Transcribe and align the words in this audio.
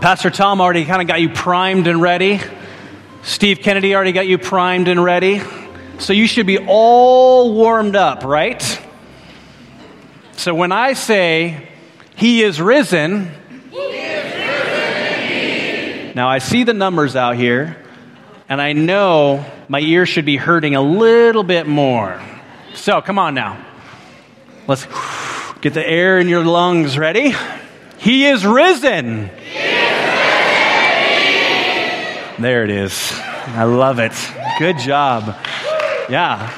Pastor 0.00 0.30
Tom 0.30 0.60
already 0.60 0.84
kind 0.84 1.02
of 1.02 1.08
got 1.08 1.20
you 1.20 1.28
primed 1.28 1.88
and 1.88 2.00
ready. 2.00 2.40
Steve 3.24 3.58
Kennedy 3.58 3.96
already 3.96 4.12
got 4.12 4.28
you 4.28 4.38
primed 4.38 4.86
and 4.86 5.02
ready. 5.02 5.42
So 5.98 6.12
you 6.12 6.28
should 6.28 6.46
be 6.46 6.58
all 6.58 7.52
warmed 7.52 7.96
up, 7.96 8.22
right? 8.22 8.62
So 10.36 10.54
when 10.54 10.70
I 10.70 10.92
say, 10.92 11.68
He 12.14 12.44
is 12.44 12.60
risen, 12.60 13.32
now 16.14 16.28
I 16.28 16.38
see 16.38 16.62
the 16.62 16.74
numbers 16.74 17.16
out 17.16 17.34
here, 17.34 17.84
and 18.48 18.62
I 18.62 18.74
know 18.74 19.44
my 19.68 19.80
ears 19.80 20.08
should 20.08 20.24
be 20.24 20.36
hurting 20.36 20.76
a 20.76 20.82
little 20.82 21.42
bit 21.42 21.66
more. 21.66 22.22
So 22.74 23.02
come 23.02 23.18
on 23.18 23.34
now. 23.34 23.66
Let's 24.68 24.86
get 25.60 25.74
the 25.74 25.84
air 25.84 26.20
in 26.20 26.28
your 26.28 26.44
lungs 26.44 26.96
ready. 26.96 27.34
He 27.98 28.26
is 28.26 28.46
risen. 28.46 29.30
There 32.38 32.62
it 32.62 32.70
is. 32.70 33.12
I 33.14 33.64
love 33.64 33.98
it. 33.98 34.12
Good 34.60 34.78
job. 34.78 35.36
Yeah. 36.08 36.54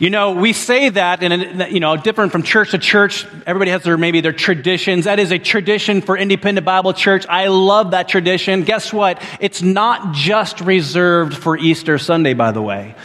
You 0.00 0.10
know, 0.10 0.32
we 0.32 0.52
say 0.52 0.88
that, 0.88 1.22
and 1.22 1.72
you 1.72 1.78
know, 1.78 1.96
different 1.96 2.32
from 2.32 2.42
church 2.42 2.72
to 2.72 2.78
church. 2.78 3.24
Everybody 3.46 3.70
has 3.70 3.84
their 3.84 3.96
maybe 3.96 4.20
their 4.20 4.32
traditions. 4.32 5.04
That 5.04 5.20
is 5.20 5.30
a 5.30 5.38
tradition 5.38 6.02
for 6.02 6.18
Independent 6.18 6.64
Bible 6.64 6.92
Church. 6.92 7.24
I 7.28 7.46
love 7.46 7.92
that 7.92 8.08
tradition. 8.08 8.64
Guess 8.64 8.92
what? 8.92 9.22
It's 9.40 9.62
not 9.62 10.12
just 10.12 10.60
reserved 10.60 11.36
for 11.36 11.56
Easter 11.56 11.96
Sunday, 11.96 12.34
by 12.34 12.50
the 12.50 12.60
way, 12.60 12.96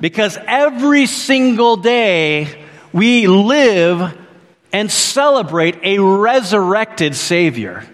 because 0.00 0.38
every 0.46 1.06
single 1.06 1.76
day 1.76 2.64
we 2.92 3.26
live 3.26 4.16
and 4.72 4.90
celebrate 4.90 5.76
a 5.82 5.98
resurrected 5.98 7.16
Savior. 7.16 7.84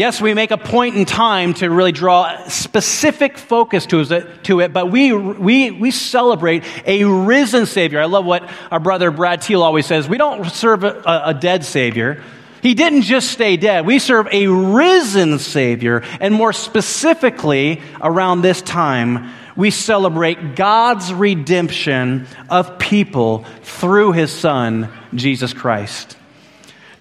Yes, 0.00 0.18
we 0.18 0.32
make 0.32 0.50
a 0.50 0.56
point 0.56 0.96
in 0.96 1.04
time 1.04 1.52
to 1.52 1.68
really 1.68 1.92
draw 1.92 2.48
specific 2.48 3.36
focus 3.36 3.84
to 3.84 4.00
it, 4.00 4.44
to 4.44 4.60
it, 4.60 4.72
but 4.72 4.90
we, 4.90 5.12
we, 5.12 5.72
we 5.72 5.90
celebrate 5.90 6.64
a 6.86 7.04
risen 7.04 7.66
Savior. 7.66 8.00
I 8.00 8.06
love 8.06 8.24
what 8.24 8.48
our 8.70 8.80
brother 8.80 9.10
Brad 9.10 9.42
Teal 9.42 9.62
always 9.62 9.84
says. 9.84 10.08
We 10.08 10.16
don't 10.16 10.46
serve 10.46 10.84
a, 10.84 11.02
a 11.26 11.34
dead 11.34 11.66
Savior. 11.66 12.22
He 12.62 12.72
didn't 12.72 13.02
just 13.02 13.30
stay 13.30 13.58
dead. 13.58 13.84
We 13.84 13.98
serve 13.98 14.26
a 14.32 14.46
risen 14.46 15.38
Savior. 15.38 16.02
And 16.18 16.32
more 16.32 16.54
specifically, 16.54 17.82
around 18.00 18.40
this 18.40 18.62
time, 18.62 19.30
we 19.54 19.70
celebrate 19.70 20.56
God's 20.56 21.12
redemption 21.12 22.26
of 22.48 22.78
people 22.78 23.44
through 23.64 24.12
His 24.12 24.32
Son, 24.32 24.88
Jesus 25.12 25.52
Christ. 25.52 26.16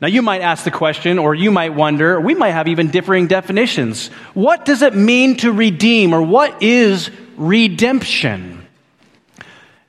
Now, 0.01 0.07
you 0.07 0.21
might 0.21 0.41
ask 0.41 0.63
the 0.63 0.71
question, 0.71 1.19
or 1.19 1.35
you 1.35 1.51
might 1.51 1.73
wonder, 1.73 2.21
we 2.21 2.33
might 2.33 2.51
have 2.51 2.69
even 2.69 2.89
differing 2.89 3.27
definitions. 3.27 4.07
What 4.33 4.63
does 4.63 4.81
it 4.81 4.95
mean 4.95 5.35
to 5.37 5.51
redeem, 5.51 6.13
or 6.13 6.21
what 6.21 6.63
is 6.63 7.11
redemption? 7.35 8.65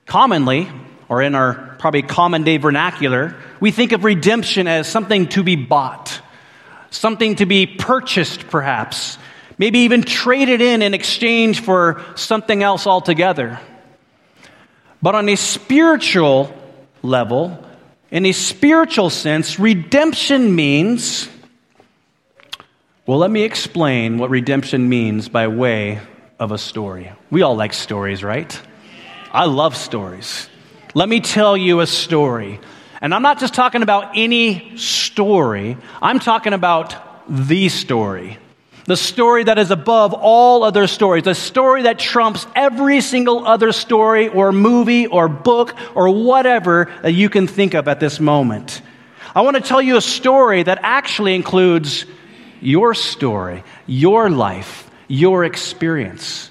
Commonly, 0.07 0.69
or 1.09 1.23
in 1.23 1.37
our 1.37 1.77
probably 1.79 2.03
common 2.03 2.43
day 2.43 2.57
vernacular, 2.57 3.37
we 3.61 3.71
think 3.71 3.93
of 3.93 4.03
redemption 4.03 4.67
as 4.67 4.89
something 4.89 5.29
to 5.29 5.45
be 5.45 5.55
bought, 5.55 6.21
something 6.91 7.37
to 7.37 7.47
be 7.47 7.67
purchased, 7.67 8.49
perhaps, 8.49 9.17
maybe 9.59 9.81
even 9.81 10.03
traded 10.03 10.61
in 10.61 10.83
in 10.83 10.93
exchange 10.93 11.61
for 11.61 12.03
something 12.17 12.65
else 12.65 12.87
altogether. 12.87 13.61
But 15.01 15.15
on 15.15 15.29
a 15.29 15.37
spiritual 15.37 16.53
level, 17.03 17.65
in 18.11 18.27
a 18.27 18.33
spiritual 18.33 19.11
sense, 19.11 19.59
redemption 19.59 20.55
means, 20.55 21.29
well, 23.07 23.19
let 23.19 23.31
me 23.31 23.43
explain 23.43 24.19
what 24.19 24.31
redemption 24.31 24.89
means 24.89 25.29
by 25.29 25.49
way 25.49 26.01
of 26.39 26.53
a 26.53 26.59
story. 26.59 27.13
We 27.31 27.43
all 27.43 27.55
like 27.55 27.73
stories, 27.73 28.25
right? 28.25 28.61
I 29.33 29.45
love 29.45 29.77
stories. 29.77 30.49
Let 30.95 31.09
me 31.09 31.21
tell 31.21 31.57
you 31.57 31.81
a 31.81 31.87
story. 31.87 32.61
And 33.01 33.15
I'm 33.15 33.23
not 33.23 33.39
just 33.39 33.55
talking 33.55 33.83
about 33.83 34.13
any 34.15 34.77
story, 34.77 35.77
I'm 36.03 36.19
talking 36.19 36.53
about 36.53 36.95
the 37.29 37.69
story 37.69 38.39
the 38.91 38.97
story 38.97 39.45
that 39.45 39.57
is 39.57 39.71
above 39.71 40.15
all 40.15 40.65
other 40.65 40.89
stories, 40.89 41.23
the 41.23 41.33
story 41.33 41.83
that 41.83 41.97
trumps 41.97 42.45
every 42.57 43.01
single 43.01 43.47
other 43.47 43.71
story 43.71 44.27
or 44.27 44.51
movie 44.51 45.07
or 45.07 45.29
book 45.29 45.77
or 45.95 46.09
whatever 46.09 46.91
that 47.03 47.13
you 47.13 47.29
can 47.29 47.47
think 47.47 47.75
of 47.75 47.87
at 47.87 48.01
this 48.01 48.19
moment. 48.19 48.83
I 49.33 49.43
want 49.43 49.55
to 49.55 49.63
tell 49.63 49.81
you 49.81 49.97
a 49.97 50.01
story 50.01 50.65
that 50.65 50.81
actually 50.83 51.37
includes 51.37 52.05
your 52.61 52.95
story, 52.95 53.63
your 53.87 54.29
life, 54.29 54.91
your 55.07 55.45
experience. 55.45 56.51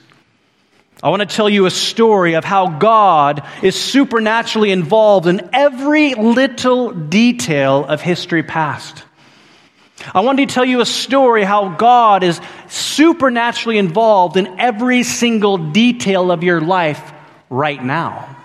I 1.03 1.09
want 1.09 1.29
to 1.29 1.35
tell 1.35 1.49
you 1.49 1.65
a 1.65 1.71
story 1.71 2.35
of 2.35 2.45
how 2.45 2.69
God 2.69 3.45
is 3.61 3.75
supernaturally 3.75 4.71
involved 4.71 5.27
in 5.27 5.49
every 5.51 6.13
little 6.13 6.91
detail 6.91 7.83
of 7.83 7.99
history 7.99 8.43
past. 8.43 9.03
I 10.13 10.21
wanted 10.21 10.49
to 10.49 10.55
tell 10.55 10.65
you 10.65 10.81
a 10.81 10.85
story 10.85 11.43
how 11.43 11.69
God 11.69 12.23
is 12.23 12.39
supernaturally 12.67 13.77
involved 13.77 14.37
in 14.37 14.59
every 14.59 15.03
single 15.03 15.57
detail 15.57 16.31
of 16.31 16.43
your 16.43 16.61
life 16.61 17.11
right 17.49 17.83
now. 17.83 18.35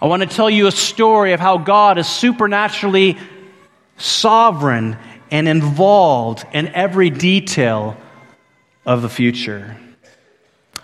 I 0.00 0.06
want 0.06 0.22
to 0.22 0.28
tell 0.28 0.48
you 0.48 0.68
a 0.68 0.72
story 0.72 1.32
of 1.32 1.40
how 1.40 1.58
God 1.58 1.98
is 1.98 2.06
supernaturally 2.06 3.18
sovereign 3.96 4.96
and 5.30 5.48
involved 5.48 6.44
in 6.52 6.68
every 6.68 7.10
detail 7.10 7.96
of 8.86 9.02
the 9.02 9.08
future. 9.08 9.76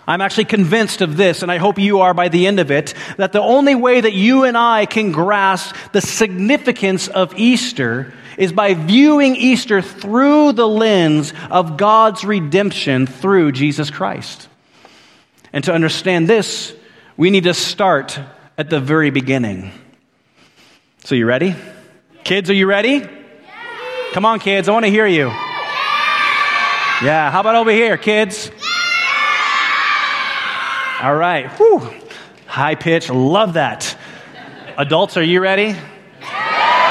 I'm 0.07 0.21
actually 0.21 0.45
convinced 0.45 1.01
of 1.01 1.17
this, 1.17 1.41
and 1.41 1.51
I 1.51 1.57
hope 1.57 1.79
you 1.79 2.01
are 2.01 2.13
by 2.13 2.27
the 2.27 2.45
end 2.45 2.59
of 2.59 2.69
it, 2.69 2.93
that 3.17 3.31
the 3.31 3.41
only 3.41 3.73
way 3.73 4.01
that 4.01 4.13
you 4.13 4.43
and 4.43 4.55
I 4.55 4.85
can 4.85 5.11
grasp 5.11 5.73
the 5.93 6.01
significance 6.01 7.07
of 7.07 7.33
Easter 7.39 8.13
is 8.37 8.51
by 8.51 8.73
viewing 8.73 9.35
Easter 9.35 9.81
through 9.81 10.53
the 10.53 10.67
lens 10.67 11.33
of 11.49 11.77
God's 11.77 12.25
redemption 12.25 13.07
through 13.07 13.51
Jesus 13.53 13.89
Christ. 13.89 14.47
And 15.53 15.63
to 15.65 15.73
understand 15.73 16.27
this, 16.27 16.75
we 17.17 17.29
need 17.29 17.45
to 17.45 17.53
start 17.53 18.19
at 18.57 18.69
the 18.69 18.79
very 18.79 19.09
beginning. 19.09 19.71
So, 21.05 21.15
you 21.15 21.25
ready? 21.25 21.55
Kids, 22.23 22.49
are 22.49 22.53
you 22.53 22.65
ready? 22.65 23.07
Come 24.13 24.25
on, 24.25 24.39
kids, 24.39 24.67
I 24.67 24.71
want 24.71 24.85
to 24.85 24.91
hear 24.91 25.05
you. 25.05 25.27
Yeah, 27.03 27.29
how 27.29 27.41
about 27.41 27.55
over 27.55 27.71
here, 27.71 27.97
kids? 27.97 28.49
All 31.01 31.15
right. 31.15 31.47
Whew. 31.57 31.93
High 32.47 32.75
pitch. 32.75 33.09
Love 33.09 33.53
that. 33.53 33.97
Adults, 34.77 35.17
are 35.17 35.23
you 35.23 35.41
ready? 35.41 35.75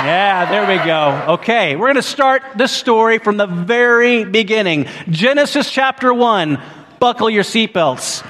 Yeah, 0.05 0.51
there 0.51 0.67
we 0.69 0.85
go. 0.85 1.35
Okay, 1.37 1.77
we're 1.77 1.87
going 1.87 1.95
to 1.95 2.03
start 2.03 2.43
this 2.57 2.73
story 2.73 3.17
from 3.17 3.39
the 3.39 3.47
very 3.47 4.27
beginning. 4.27 4.87
Genesis 5.09 5.71
chapter 5.71 6.13
1. 6.13 6.63
Buckle 7.01 7.31
your 7.31 7.43
seatbelts. 7.43 8.23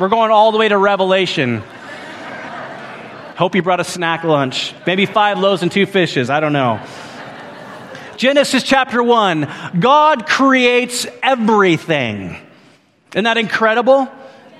We're 0.00 0.08
going 0.08 0.32
all 0.32 0.50
the 0.50 0.58
way 0.58 0.66
to 0.66 0.76
Revelation. 0.76 1.62
Hope 3.36 3.54
you 3.54 3.62
brought 3.62 3.78
a 3.78 3.84
snack 3.84 4.24
lunch. 4.24 4.74
Maybe 4.84 5.06
five 5.06 5.38
loaves 5.38 5.62
and 5.62 5.70
two 5.70 5.86
fishes. 5.86 6.28
I 6.28 6.40
don't 6.40 6.52
know. 6.52 6.84
Genesis 8.16 8.64
chapter 8.64 9.00
1. 9.00 9.78
God 9.78 10.26
creates 10.26 11.06
everything. 11.22 12.36
Isn't 13.12 13.24
that 13.24 13.38
incredible? 13.38 14.10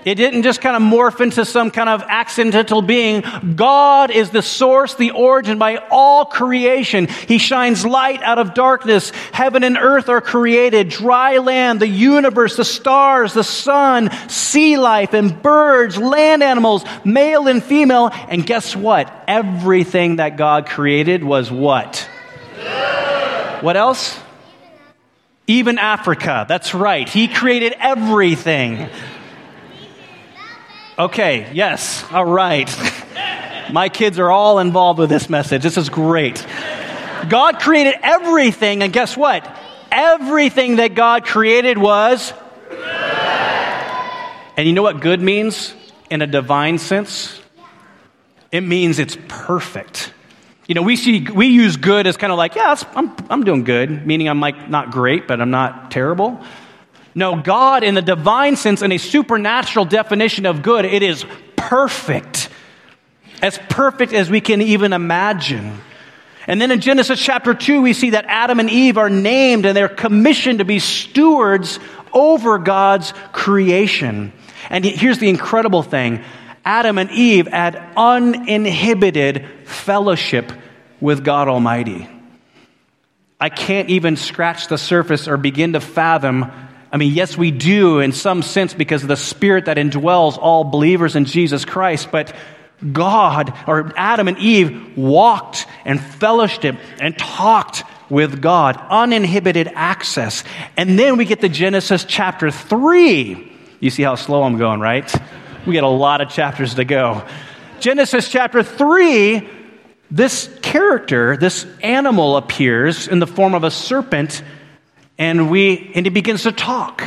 It 0.05 0.17
didn't 0.17 0.43
just 0.43 0.61
kind 0.61 0.77
of 0.77 0.83
morph 0.83 1.21
into 1.21 1.45
some 1.45 1.71
kind 1.71 1.89
of 1.89 2.03
accidental 2.03 2.83
being. 2.83 3.23
God 3.55 4.11
is 4.11 4.31
the 4.31 4.43
source, 4.43 4.94
the 4.94 5.12
origin 5.12 5.59
by 5.59 5.76
all 5.91 6.25
creation. 6.25 7.06
He 7.06 7.38
shines 7.38 7.87
light 7.87 8.23
out 8.23 8.38
of 8.38 8.55
darkness. 8.55 9.11
Heaven 9.32 9.62
and 9.62 9.79
earth 9.79 10.09
are 10.09 10.21
created. 10.21 10.88
Dry 10.88 11.38
land, 11.38 11.81
the 11.81 11.88
universe, 11.88 12.56
the 12.56 12.65
stars, 12.65 13.32
the 13.32 13.44
sun, 13.44 14.11
sea 14.29 14.76
life 14.76 15.15
and 15.15 15.41
birds, 15.41 15.97
land 15.97 16.43
animals, 16.43 16.85
male 17.05 17.47
and 17.47 17.62
female. 17.62 18.11
And 18.29 18.44
guess 18.44 18.75
what? 18.75 19.12
Everything 19.29 20.17
that 20.17 20.37
God 20.37 20.67
created 20.67 21.23
was 21.23 21.50
what? 21.50 22.09
What 23.61 23.76
else? 23.76 24.19
Even 25.47 25.79
Africa. 25.79 26.47
That's 26.49 26.75
right. 26.75 27.09
He 27.09 27.29
created 27.29 27.75
everything. 27.79 28.88
Okay, 31.02 31.50
yes, 31.52 32.04
all 32.12 32.25
right. 32.25 32.70
My 33.72 33.88
kids 33.88 34.20
are 34.20 34.31
all 34.31 34.60
involved 34.60 35.00
with 35.00 35.10
this 35.10 35.28
message. 35.28 35.60
This 35.60 35.76
is 35.76 35.88
great. 35.88 36.46
God 37.28 37.58
created 37.58 37.96
everything, 38.04 38.84
and 38.84 38.93
guess 38.93 39.16
what? 39.16 39.44
Everything 39.90 40.76
that 40.76 40.94
God 40.94 41.25
created 41.25 41.76
was. 41.76 42.32
And 44.56 44.69
you 44.69 44.72
know 44.75 44.82
what 44.82 45.00
good 45.00 45.20
means 45.20 45.75
in 46.08 46.22
a 46.22 46.26
divine 46.28 46.78
sense? 46.78 47.40
It 48.52 48.60
means 48.60 49.00
it's 49.00 49.19
perfect. 49.26 50.14
You 50.69 50.76
know, 50.76 50.82
we 50.82 50.94
see, 50.94 51.26
we 51.28 51.49
use 51.49 51.76
good 51.78 52.06
as 52.06 52.16
kind 52.16 52.31
of 52.31 52.38
like, 52.38 52.54
yeah, 52.54 52.76
I'm, 52.94 53.12
I'm 53.28 53.43
doing 53.43 53.64
good, 53.64 54.06
meaning 54.06 54.28
I'm 54.28 54.38
like 54.38 54.70
not 54.70 54.93
great, 54.93 55.26
but 55.26 55.40
I'm 55.40 55.50
not 55.50 55.90
terrible. 55.90 56.40
No, 57.14 57.37
God, 57.37 57.85
in 57.85 57.94
the 57.94 58.03
divine 58.03 58.56
sense, 58.56 58.82
in 58.82 58.93
a 58.93 58.99
supernatural 58.99 59.85
definition 59.85 60.47
of 60.47 60.62
good, 60.62 60.85
it 60.85 61.03
is 61.03 61.26
perfect. 61.56 62.49
As 63.43 63.59
perfect 63.69 64.12
as 64.12 64.31
we 64.31 64.41
can 64.41 64.62
even 64.62 64.93
imagine. 64.93 65.79
And 66.47 66.61
then 66.61 66.70
in 66.70 66.81
Genesis 66.81 67.20
chapter 67.20 67.55
2, 67.55 67.82
we 67.82 67.93
see 67.93 68.11
that 68.11 68.25
Adam 68.26 68.61
and 68.61 68.70
Eve 68.70 68.99
are 68.99 69.11
named 69.11 69.67
and 69.67 69.76
they're 69.76 69.88
commissioned 69.88 70.59
to 70.59 70.64
be 70.64 70.79
stewards 70.79 71.79
over 72.12 72.59
God's 72.59 73.12
creation. 73.32 74.32
And 74.70 74.85
here's 74.85 75.19
the 75.19 75.29
incredible 75.29 75.82
thing 75.82 76.25
Adam 76.64 76.99
and 76.99 77.11
Eve 77.11 77.47
had 77.47 77.82
uninhibited 77.97 79.47
fellowship 79.64 80.53
with 81.00 81.25
God 81.25 81.49
Almighty. 81.49 82.09
I 83.41 83.49
can't 83.49 83.91
even 83.91 84.17
scratch 84.17 84.69
the 84.69 84.79
surface 84.79 85.26
or 85.26 85.37
begin 85.37 85.73
to 85.73 85.81
fathom. 85.81 86.50
I 86.93 86.99
mean, 86.99 87.15
yes, 87.15 87.37
we 87.39 87.50
do 87.50 88.00
in 88.00 88.12
some 88.12 88.43
sense 88.43 88.75
because 88.75 89.03
of 89.03 89.09
the 89.09 89.17
spirit 89.17 89.65
that 89.65 89.79
indwells 89.79 90.37
all 90.37 90.65
believers 90.65 91.17
in 91.17 91.25
Jesus 91.25 91.65
Christ, 91.65 92.11
but 92.12 92.35
God, 92.93 93.55
or 93.67 93.93
Adam 93.97 94.29
and 94.29 94.37
Eve, 94.39 94.97
walked 94.97 95.67
and 95.85 96.00
fellowship 96.00 96.77
and 97.00 97.17
talked 97.17 97.85
with 98.11 98.43
God, 98.43 98.77
uninhibited 98.91 99.71
access. 99.75 100.44
And 100.77 100.99
then 100.99 101.17
we 101.17 101.25
get 101.25 101.41
to 101.41 101.49
Genesis 101.49 102.05
chapter 102.05 102.50
3. 102.50 103.53
You 103.81 103.91
see 103.91 104.03
how 104.03 104.17
slow 104.17 104.43
I'm 104.43 104.59
going, 104.59 104.81
right? 104.81 105.11
We 105.67 105.75
got 105.75 105.85
a 105.85 105.88
lot 105.88 106.21
of 106.21 106.29
chapters 106.29 106.75
to 106.75 106.85
go. 106.85 107.27
Genesis 107.81 108.29
chapter 108.29 108.62
3, 108.62 109.49
this 110.11 110.50
character, 110.61 111.37
this 111.37 111.67
animal 111.83 112.37
appears 112.37 113.09
in 113.09 113.19
the 113.19 113.27
form 113.27 113.55
of 113.55 113.65
a 113.65 113.71
serpent, 113.71 114.43
and, 115.19 115.50
we, 115.50 115.93
and 115.94 116.06
he 116.06 116.11
begins 116.11 116.44
to 116.44 116.53
talk, 116.53 117.05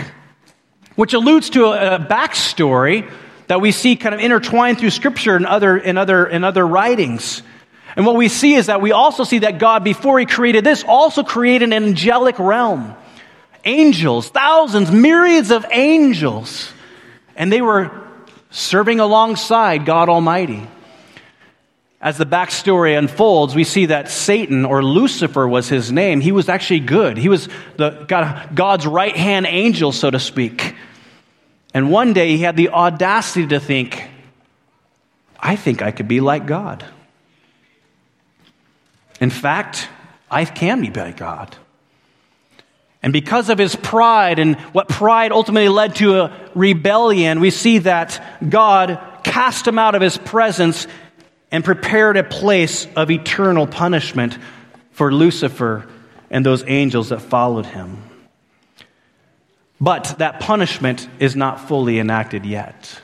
which 0.96 1.14
alludes 1.14 1.50
to 1.52 1.66
a, 1.66 1.96
a 1.96 2.00
backstory 2.00 3.10
that 3.48 3.62
we 3.62 3.72
see 3.72 3.96
kind 3.96 4.16
of 4.16 4.22
intertwined 4.22 4.80
through 4.80 4.90
Scripture 4.90 5.36
and 5.36 5.46
other, 5.46 5.78
in, 5.78 5.98
other, 5.98 6.26
in 6.26 6.44
other 6.44 6.66
writings. 6.66 7.44
And 7.96 8.06
what 8.06 8.16
we 8.16 8.28
see 8.28 8.56
is 8.56 8.66
that 8.66 8.82
we 8.82 8.92
also 8.92 9.24
see 9.24 9.40
that 9.40 9.60
God, 9.60 9.84
before 9.84 10.20
He 10.20 10.26
created 10.26 10.64
this, 10.64 10.84
also 10.84 11.24
created 11.24 11.66
an 11.66 11.74
angelic 11.74 12.40
realm. 12.40 12.96
Angels, 13.64 14.30
thousands, 14.30 14.92
myriads 14.92 15.52
of 15.52 15.66
angels. 15.72 16.72
And 17.36 17.52
they 17.52 17.62
were 17.62 17.92
serving 18.52 19.00
alongside 19.00 19.86
God 19.86 20.10
Almighty. 20.10 20.68
As 22.02 22.18
the 22.18 22.26
backstory 22.26 22.98
unfolds, 22.98 23.56
we 23.56 23.64
see 23.64 23.88
that 23.88 24.10
Satan, 24.10 24.66
or 24.66 24.84
Lucifer 24.84 25.48
was 25.48 25.70
his 25.70 25.92
name, 25.92 26.22
he 26.22 26.32
was 26.32 26.50
actually 26.50 26.82
good. 26.82 27.18
He 27.18 27.30
was 27.30 27.48
the, 27.78 28.06
God, 28.08 28.56
God's 28.56 28.86
right 28.86 29.16
hand 29.16 29.46
angel, 29.48 29.92
so 29.92 30.12
to 30.12 30.20
speak. 30.20 30.76
And 31.74 31.90
one 31.92 32.14
day 32.14 32.30
he 32.30 32.44
had 32.44 32.58
the 32.58 32.70
audacity 32.70 33.48
to 33.48 33.60
think, 33.60 34.08
I 35.40 35.56
think 35.56 35.82
I 35.82 35.92
could 35.92 36.08
be 36.08 36.22
like 36.22 36.46
God. 36.46 36.86
In 39.20 39.30
fact, 39.30 39.88
I 40.30 40.46
can 40.46 40.82
be 40.82 40.90
like 40.92 41.18
God. 41.18 41.56
And 43.02 43.14
because 43.14 43.50
of 43.50 43.58
his 43.58 43.76
pride 43.76 44.40
and 44.40 44.56
what 44.74 44.90
pride 44.90 45.32
ultimately 45.32 45.70
led 45.70 45.96
to 45.98 46.22
a 46.22 46.50
rebellion, 46.56 47.40
we 47.40 47.52
see 47.52 47.78
that 47.80 48.40
God 48.50 49.00
cast 49.24 49.68
him 49.68 49.78
out 49.78 49.96
of 49.96 50.02
his 50.02 50.18
presence 50.18 50.88
and 51.52 51.64
prepared 51.64 52.18
a 52.18 52.24
place 52.24 52.88
of 52.96 53.12
eternal 53.12 53.68
punishment 53.68 54.38
for 54.92 55.12
Lucifer 55.14 55.88
and 56.30 56.46
those 56.46 56.64
angels 56.68 57.10
that 57.10 57.22
followed 57.22 57.66
him. 57.66 58.02
But 59.80 60.16
that 60.20 60.40
punishment 60.40 61.08
is 61.20 61.36
not 61.36 61.68
fully 61.68 62.00
enacted 62.00 62.46
yet. 62.46 63.02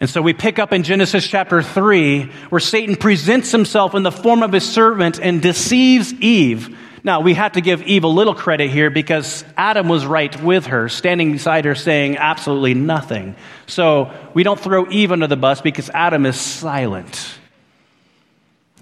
And 0.00 0.08
so 0.08 0.22
we 0.22 0.32
pick 0.32 0.58
up 0.58 0.72
in 0.72 0.84
Genesis 0.84 1.26
chapter 1.26 1.62
3 1.62 2.24
where 2.50 2.60
Satan 2.60 2.94
presents 2.94 3.50
himself 3.50 3.94
in 3.94 4.04
the 4.04 4.12
form 4.12 4.42
of 4.42 4.52
his 4.52 4.68
servant 4.68 5.18
and 5.20 5.42
deceives 5.42 6.12
Eve. 6.14 6.76
Now, 7.04 7.20
we 7.20 7.34
have 7.34 7.52
to 7.52 7.60
give 7.60 7.82
Eve 7.82 8.04
a 8.04 8.08
little 8.08 8.34
credit 8.34 8.70
here 8.70 8.90
because 8.90 9.44
Adam 9.56 9.88
was 9.88 10.04
right 10.04 10.42
with 10.42 10.66
her, 10.66 10.88
standing 10.88 11.32
beside 11.32 11.64
her 11.64 11.74
saying 11.74 12.16
absolutely 12.16 12.74
nothing. 12.74 13.36
So 13.66 14.12
we 14.34 14.42
don't 14.42 14.58
throw 14.58 14.90
Eve 14.90 15.12
under 15.12 15.26
the 15.26 15.36
bus 15.36 15.60
because 15.60 15.90
Adam 15.90 16.26
is 16.26 16.40
silent. 16.40 17.38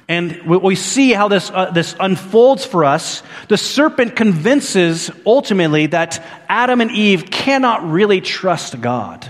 And 0.09 0.43
we 0.47 0.77
see 0.77 1.13
how 1.13 1.27
this, 1.27 1.51
uh, 1.51 1.73
this 1.73 1.97
unfolds 1.99 2.65
for 2.65 2.85
us. 2.85 3.25
The 3.49 3.57
serpent 3.57 4.15
convinces 4.15 5.11
ultimately 5.27 5.87
that 5.87 6.25
Adam 6.49 6.81
and 6.81 6.93
Eve 6.93 7.29
cannot 7.29 7.91
really 7.91 8.21
trust 8.21 8.81
God. 8.81 9.29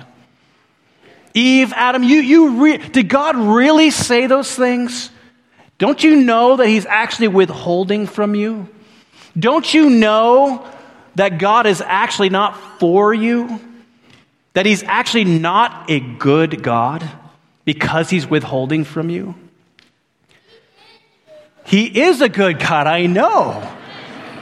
Eve, 1.32 1.72
Adam, 1.74 2.02
you, 2.02 2.20
you 2.20 2.62
re- 2.62 2.78
did 2.78 3.08
God 3.08 3.36
really 3.36 3.90
say 3.90 4.26
those 4.26 4.54
things? 4.54 5.10
Don't 5.78 6.02
you 6.02 6.16
know 6.16 6.56
that 6.56 6.66
He's 6.66 6.86
actually 6.86 7.28
withholding 7.28 8.06
from 8.06 8.34
you? 8.34 8.68
Don't 9.38 9.72
you 9.72 9.90
know 9.90 10.66
that 11.14 11.38
God 11.38 11.66
is 11.66 11.80
actually 11.80 12.30
not 12.30 12.78
for 12.78 13.12
you? 13.12 13.60
That 14.54 14.66
He's 14.66 14.82
actually 14.82 15.24
not 15.24 15.90
a 15.90 16.00
good 16.00 16.62
God 16.62 17.08
because 17.64 18.08
He's 18.08 18.26
withholding 18.26 18.84
from 18.84 19.10
you? 19.10 19.34
He 21.66 22.00
is 22.02 22.20
a 22.20 22.28
good 22.28 22.58
God, 22.58 22.86
I 22.86 23.06
know. 23.06 23.72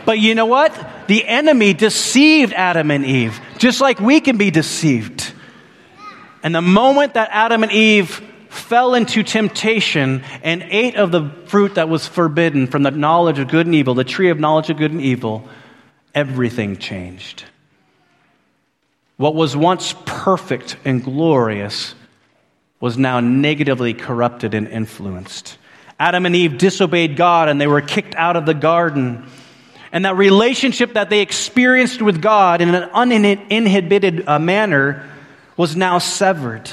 But 0.04 0.18
you 0.18 0.34
know 0.34 0.46
what? 0.46 0.72
The 1.08 1.24
enemy 1.26 1.72
deceived 1.72 2.52
Adam 2.52 2.90
and 2.90 3.04
Eve, 3.04 3.40
just 3.58 3.80
like 3.80 3.98
we 3.98 4.20
can 4.20 4.36
be 4.36 4.50
deceived. 4.50 5.32
And 6.42 6.54
the 6.54 6.62
moment 6.62 7.14
that 7.14 7.30
Adam 7.32 7.62
and 7.62 7.72
Eve 7.72 8.20
fell 8.54 8.94
into 8.94 9.22
temptation 9.22 10.22
and 10.42 10.62
ate 10.62 10.96
of 10.96 11.10
the 11.10 11.30
fruit 11.46 11.74
that 11.74 11.88
was 11.88 12.06
forbidden 12.06 12.66
from 12.66 12.82
the 12.82 12.90
knowledge 12.90 13.38
of 13.38 13.48
good 13.48 13.66
and 13.66 13.74
evil, 13.74 13.94
the 13.94 14.04
tree 14.04 14.30
of 14.30 14.38
knowledge 14.38 14.70
of 14.70 14.76
good 14.76 14.92
and 14.92 15.00
evil, 15.00 15.48
everything 16.14 16.76
changed. 16.76 17.44
What 19.16 19.34
was 19.34 19.56
once 19.56 19.94
perfect 20.06 20.76
and 20.84 21.02
glorious 21.02 21.94
was 22.80 22.98
now 22.98 23.20
negatively 23.20 23.94
corrupted 23.94 24.54
and 24.54 24.68
influenced. 24.68 25.58
Adam 25.98 26.26
and 26.26 26.34
Eve 26.34 26.58
disobeyed 26.58 27.16
God 27.16 27.48
and 27.48 27.60
they 27.60 27.66
were 27.66 27.80
kicked 27.80 28.14
out 28.14 28.36
of 28.36 28.46
the 28.46 28.54
garden. 28.54 29.26
And 29.92 30.04
that 30.04 30.16
relationship 30.16 30.94
that 30.94 31.10
they 31.10 31.20
experienced 31.20 32.02
with 32.02 32.20
God 32.20 32.60
in 32.60 32.74
an 32.74 32.90
uninhibited 32.90 34.28
uh, 34.28 34.38
manner 34.38 35.08
was 35.56 35.76
now 35.76 35.98
severed. 35.98 36.70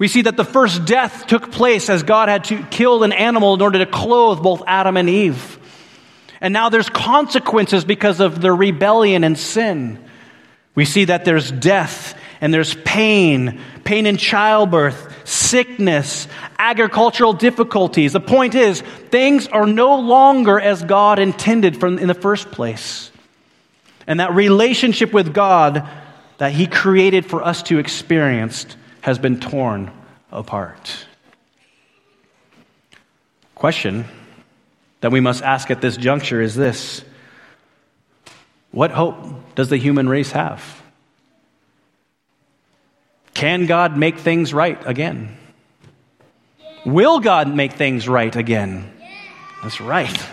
We 0.00 0.08
see 0.08 0.22
that 0.22 0.38
the 0.38 0.46
first 0.46 0.86
death 0.86 1.26
took 1.26 1.52
place 1.52 1.90
as 1.90 2.02
God 2.02 2.30
had 2.30 2.44
to 2.44 2.62
kill 2.70 3.04
an 3.04 3.12
animal 3.12 3.52
in 3.52 3.60
order 3.60 3.80
to 3.80 3.86
clothe 3.86 4.42
both 4.42 4.62
Adam 4.66 4.96
and 4.96 5.10
Eve. 5.10 5.58
And 6.40 6.54
now 6.54 6.70
there's 6.70 6.88
consequences 6.88 7.84
because 7.84 8.18
of 8.18 8.40
the 8.40 8.50
rebellion 8.50 9.24
and 9.24 9.38
sin. 9.38 10.02
We 10.74 10.86
see 10.86 11.04
that 11.04 11.26
there's 11.26 11.52
death 11.52 12.18
and 12.40 12.52
there's 12.52 12.74
pain, 12.76 13.60
pain 13.84 14.06
in 14.06 14.16
childbirth, 14.16 15.28
sickness, 15.28 16.26
agricultural 16.58 17.34
difficulties. 17.34 18.14
The 18.14 18.20
point 18.20 18.54
is, 18.54 18.80
things 19.10 19.48
are 19.48 19.66
no 19.66 20.00
longer 20.00 20.58
as 20.58 20.82
God 20.82 21.18
intended 21.18 21.78
from 21.78 21.98
in 21.98 22.08
the 22.08 22.14
first 22.14 22.50
place. 22.50 23.10
And 24.06 24.18
that 24.18 24.32
relationship 24.32 25.12
with 25.12 25.34
God 25.34 25.86
that 26.38 26.52
He 26.52 26.66
created 26.66 27.26
for 27.26 27.44
us 27.44 27.62
to 27.64 27.78
experience 27.78 28.64
has 29.02 29.18
been 29.18 29.40
torn 29.40 29.90
apart. 30.30 31.06
Question 33.54 34.04
that 35.00 35.10
we 35.10 35.20
must 35.20 35.42
ask 35.42 35.70
at 35.70 35.80
this 35.80 35.96
juncture 35.96 36.40
is 36.40 36.54
this 36.54 37.04
What 38.70 38.90
hope 38.90 39.54
does 39.54 39.68
the 39.68 39.76
human 39.76 40.08
race 40.08 40.32
have? 40.32 40.82
Can 43.34 43.66
God 43.66 43.96
make 43.96 44.18
things 44.18 44.52
right 44.52 44.78
again? 44.86 45.36
Will 46.84 47.20
God 47.20 47.54
make 47.54 47.72
things 47.72 48.08
right 48.08 48.34
again? 48.34 48.90
That's 49.62 49.80
right. 49.80 50.26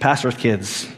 Pastor's 0.00 0.36
kids. 0.36 0.88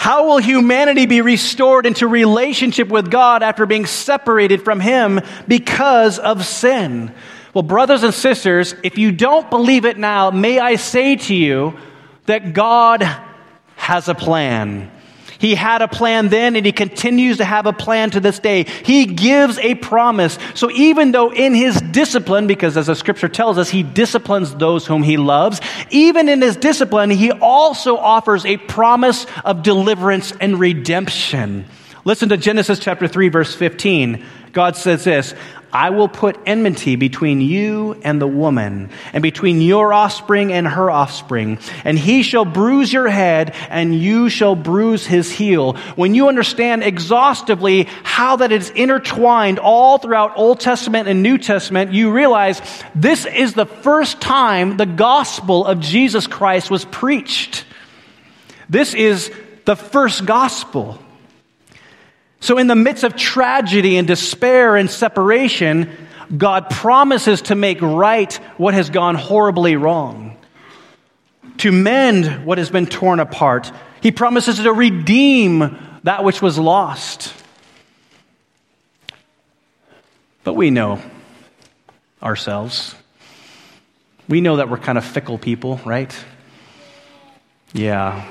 How 0.00 0.28
will 0.28 0.38
humanity 0.38 1.04
be 1.04 1.20
restored 1.20 1.84
into 1.84 2.08
relationship 2.08 2.88
with 2.88 3.10
God 3.10 3.42
after 3.42 3.66
being 3.66 3.84
separated 3.84 4.64
from 4.64 4.80
Him 4.80 5.20
because 5.46 6.18
of 6.18 6.46
sin? 6.46 7.12
Well, 7.52 7.64
brothers 7.64 8.02
and 8.02 8.14
sisters, 8.14 8.74
if 8.82 8.96
you 8.96 9.12
don't 9.12 9.50
believe 9.50 9.84
it 9.84 9.98
now, 9.98 10.30
may 10.30 10.58
I 10.58 10.76
say 10.76 11.16
to 11.16 11.34
you 11.34 11.78
that 12.24 12.54
God 12.54 13.02
has 13.76 14.08
a 14.08 14.14
plan. 14.14 14.90
He 15.40 15.54
had 15.54 15.80
a 15.80 15.88
plan 15.88 16.28
then 16.28 16.54
and 16.54 16.66
he 16.66 16.72
continues 16.72 17.38
to 17.38 17.46
have 17.46 17.64
a 17.64 17.72
plan 17.72 18.10
to 18.10 18.20
this 18.20 18.38
day. 18.38 18.64
He 18.64 19.06
gives 19.06 19.56
a 19.58 19.74
promise. 19.74 20.38
So 20.54 20.70
even 20.70 21.12
though 21.12 21.32
in 21.32 21.54
his 21.54 21.80
discipline, 21.80 22.46
because 22.46 22.76
as 22.76 22.88
the 22.88 22.94
scripture 22.94 23.28
tells 23.28 23.56
us, 23.56 23.70
he 23.70 23.82
disciplines 23.82 24.54
those 24.54 24.86
whom 24.86 25.02
he 25.02 25.16
loves, 25.16 25.62
even 25.88 26.28
in 26.28 26.42
his 26.42 26.56
discipline, 26.56 27.08
he 27.08 27.32
also 27.32 27.96
offers 27.96 28.44
a 28.44 28.58
promise 28.58 29.24
of 29.42 29.62
deliverance 29.62 30.32
and 30.42 30.60
redemption. 30.60 31.64
Listen 32.04 32.28
to 32.28 32.36
Genesis 32.36 32.78
chapter 32.78 33.08
3 33.08 33.30
verse 33.30 33.54
15. 33.54 34.22
God 34.52 34.76
says 34.76 35.04
this, 35.04 35.34
I 35.72 35.90
will 35.90 36.08
put 36.08 36.38
enmity 36.46 36.96
between 36.96 37.40
you 37.40 37.98
and 38.02 38.20
the 38.20 38.26
woman, 38.26 38.90
and 39.12 39.22
between 39.22 39.60
your 39.60 39.92
offspring 39.92 40.52
and 40.52 40.66
her 40.66 40.90
offspring. 40.90 41.58
And 41.84 41.98
he 41.98 42.22
shall 42.22 42.44
bruise 42.44 42.92
your 42.92 43.08
head, 43.08 43.54
and 43.68 43.94
you 43.94 44.28
shall 44.28 44.56
bruise 44.56 45.06
his 45.06 45.30
heel. 45.30 45.74
When 45.96 46.14
you 46.14 46.28
understand 46.28 46.82
exhaustively 46.82 47.84
how 48.02 48.36
that 48.36 48.52
is 48.52 48.70
intertwined 48.70 49.58
all 49.58 49.98
throughout 49.98 50.36
Old 50.36 50.60
Testament 50.60 51.08
and 51.08 51.22
New 51.22 51.38
Testament, 51.38 51.92
you 51.92 52.10
realize 52.10 52.60
this 52.94 53.26
is 53.26 53.54
the 53.54 53.66
first 53.66 54.20
time 54.20 54.76
the 54.76 54.86
gospel 54.86 55.64
of 55.64 55.80
Jesus 55.80 56.26
Christ 56.26 56.70
was 56.70 56.84
preached. 56.84 57.64
This 58.68 58.94
is 58.94 59.30
the 59.64 59.76
first 59.76 60.24
gospel. 60.26 60.98
So, 62.40 62.56
in 62.56 62.66
the 62.66 62.74
midst 62.74 63.04
of 63.04 63.16
tragedy 63.16 63.98
and 63.98 64.08
despair 64.08 64.76
and 64.76 64.90
separation, 64.90 65.90
God 66.36 66.70
promises 66.70 67.42
to 67.42 67.54
make 67.54 67.82
right 67.82 68.32
what 68.56 68.72
has 68.72 68.88
gone 68.88 69.14
horribly 69.14 69.76
wrong, 69.76 70.38
to 71.58 71.70
mend 71.70 72.46
what 72.46 72.58
has 72.58 72.70
been 72.70 72.86
torn 72.86 73.20
apart. 73.20 73.70
He 74.00 74.10
promises 74.10 74.56
to 74.56 74.72
redeem 74.72 75.76
that 76.04 76.24
which 76.24 76.40
was 76.40 76.58
lost. 76.58 77.34
But 80.42 80.54
we 80.54 80.70
know 80.70 81.02
ourselves. 82.22 82.94
We 84.28 84.40
know 84.40 84.56
that 84.56 84.70
we're 84.70 84.78
kind 84.78 84.96
of 84.96 85.04
fickle 85.04 85.36
people, 85.36 85.80
right? 85.84 86.14
Yeah. 87.74 88.26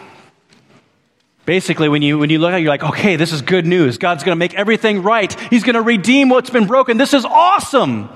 Basically, 1.49 1.89
when 1.89 2.03
you, 2.03 2.19
when 2.19 2.29
you 2.29 2.37
look 2.37 2.53
at 2.53 2.59
it, 2.59 2.61
you're 2.61 2.69
like, 2.69 2.83
okay, 2.83 3.15
this 3.15 3.33
is 3.33 3.41
good 3.41 3.65
news. 3.65 3.97
God's 3.97 4.23
going 4.23 4.35
to 4.35 4.39
make 4.39 4.53
everything 4.53 5.01
right. 5.01 5.33
He's 5.49 5.63
going 5.63 5.73
to 5.73 5.81
redeem 5.81 6.29
what's 6.29 6.51
been 6.51 6.67
broken. 6.67 6.97
This 6.97 7.11
is 7.11 7.25
awesome. 7.25 8.07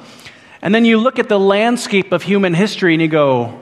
And 0.61 0.75
then 0.75 0.85
you 0.85 0.99
look 0.99 1.17
at 1.17 1.29
the 1.29 1.39
landscape 1.39 2.11
of 2.11 2.21
human 2.21 2.53
history 2.53 2.93
and 2.93 3.01
you 3.01 3.07
go, 3.07 3.59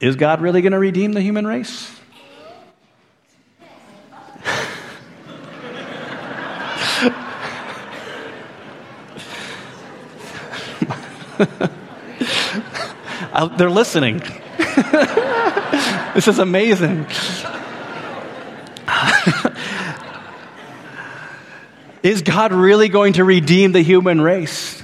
is 0.00 0.16
God 0.16 0.40
really 0.40 0.62
going 0.62 0.72
to 0.72 0.80
redeem 0.80 1.12
the 1.12 1.20
human 1.20 1.46
race? 1.46 1.96
They're 13.56 13.70
listening. 13.70 14.18
this 16.14 16.26
is 16.26 16.40
amazing. 16.40 17.06
Is 22.02 22.22
God 22.22 22.52
really 22.52 22.88
going 22.88 23.14
to 23.14 23.24
redeem 23.24 23.72
the 23.72 23.82
human 23.82 24.20
race? 24.20 24.82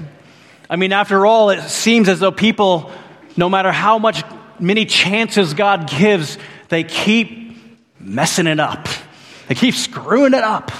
I 0.68 0.76
mean, 0.76 0.92
after 0.92 1.24
all, 1.24 1.50
it 1.50 1.62
seems 1.68 2.08
as 2.08 2.20
though 2.20 2.32
people, 2.32 2.90
no 3.36 3.48
matter 3.48 3.72
how 3.72 3.98
much, 3.98 4.22
many 4.58 4.84
chances 4.84 5.54
God 5.54 5.88
gives, 5.88 6.38
they 6.68 6.84
keep 6.84 7.56
messing 7.98 8.46
it 8.46 8.60
up. 8.60 8.88
They 9.48 9.54
keep 9.54 9.74
screwing 9.74 10.34
it 10.34 10.42
up. 10.42 10.72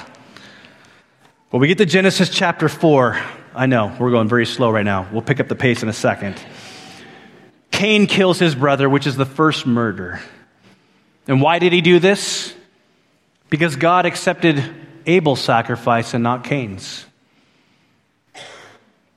Well, 1.50 1.60
we 1.60 1.68
get 1.68 1.78
to 1.78 1.86
Genesis 1.86 2.28
chapter 2.28 2.68
4. 2.68 3.20
I 3.54 3.66
know, 3.66 3.96
we're 3.98 4.10
going 4.10 4.28
very 4.28 4.44
slow 4.44 4.70
right 4.70 4.84
now. 4.84 5.08
We'll 5.10 5.22
pick 5.22 5.40
up 5.40 5.48
the 5.48 5.54
pace 5.54 5.82
in 5.82 5.88
a 5.88 5.94
second. 5.94 6.38
Cain 7.70 8.06
kills 8.06 8.38
his 8.38 8.54
brother, 8.54 8.88
which 8.90 9.06
is 9.06 9.16
the 9.16 9.24
first 9.24 9.66
murder. 9.66 10.20
And 11.28 11.40
why 11.40 11.58
did 11.58 11.72
he 11.72 11.80
do 11.80 11.98
this? 11.98 12.54
Because 13.48 13.76
God 13.76 14.06
accepted 14.06 14.64
Abel's 15.06 15.40
sacrifice 15.40 16.14
and 16.14 16.22
not 16.22 16.44
Cain's. 16.44 17.06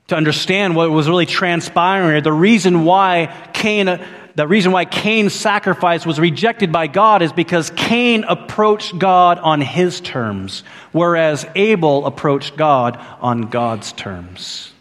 To 0.08 0.16
understand 0.16 0.76
what 0.76 0.90
was 0.90 1.08
really 1.08 1.26
transpiring, 1.26 2.24
the 2.24 2.34
reason 2.34 2.84
why 2.84 3.36
Cain, 3.54 4.00
the 4.36 4.48
reason 4.48 4.72
why 4.72 4.86
Cain's 4.86 5.34
sacrifice 5.34 6.06
was 6.06 6.20
rejected 6.20 6.72
by 6.72 6.88
God 6.88 7.22
is 7.22 7.34
because 7.34 7.72
Cain 7.76 8.24
approached 8.24 8.98
God 8.98 9.38
on 9.40 9.62
his 9.62 10.02
terms, 10.02 10.64
whereas 10.92 11.46
Abel 11.56 12.06
approached 12.06 12.56
God 12.56 12.98
on 13.20 13.50
God's 13.50 13.92
terms. 13.92 14.72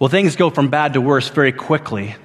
Well, 0.00 0.08
things 0.08 0.34
go 0.34 0.50
from 0.50 0.68
bad 0.68 0.94
to 0.94 1.00
worse 1.00 1.28
very 1.28 1.52
quickly. 1.52 2.16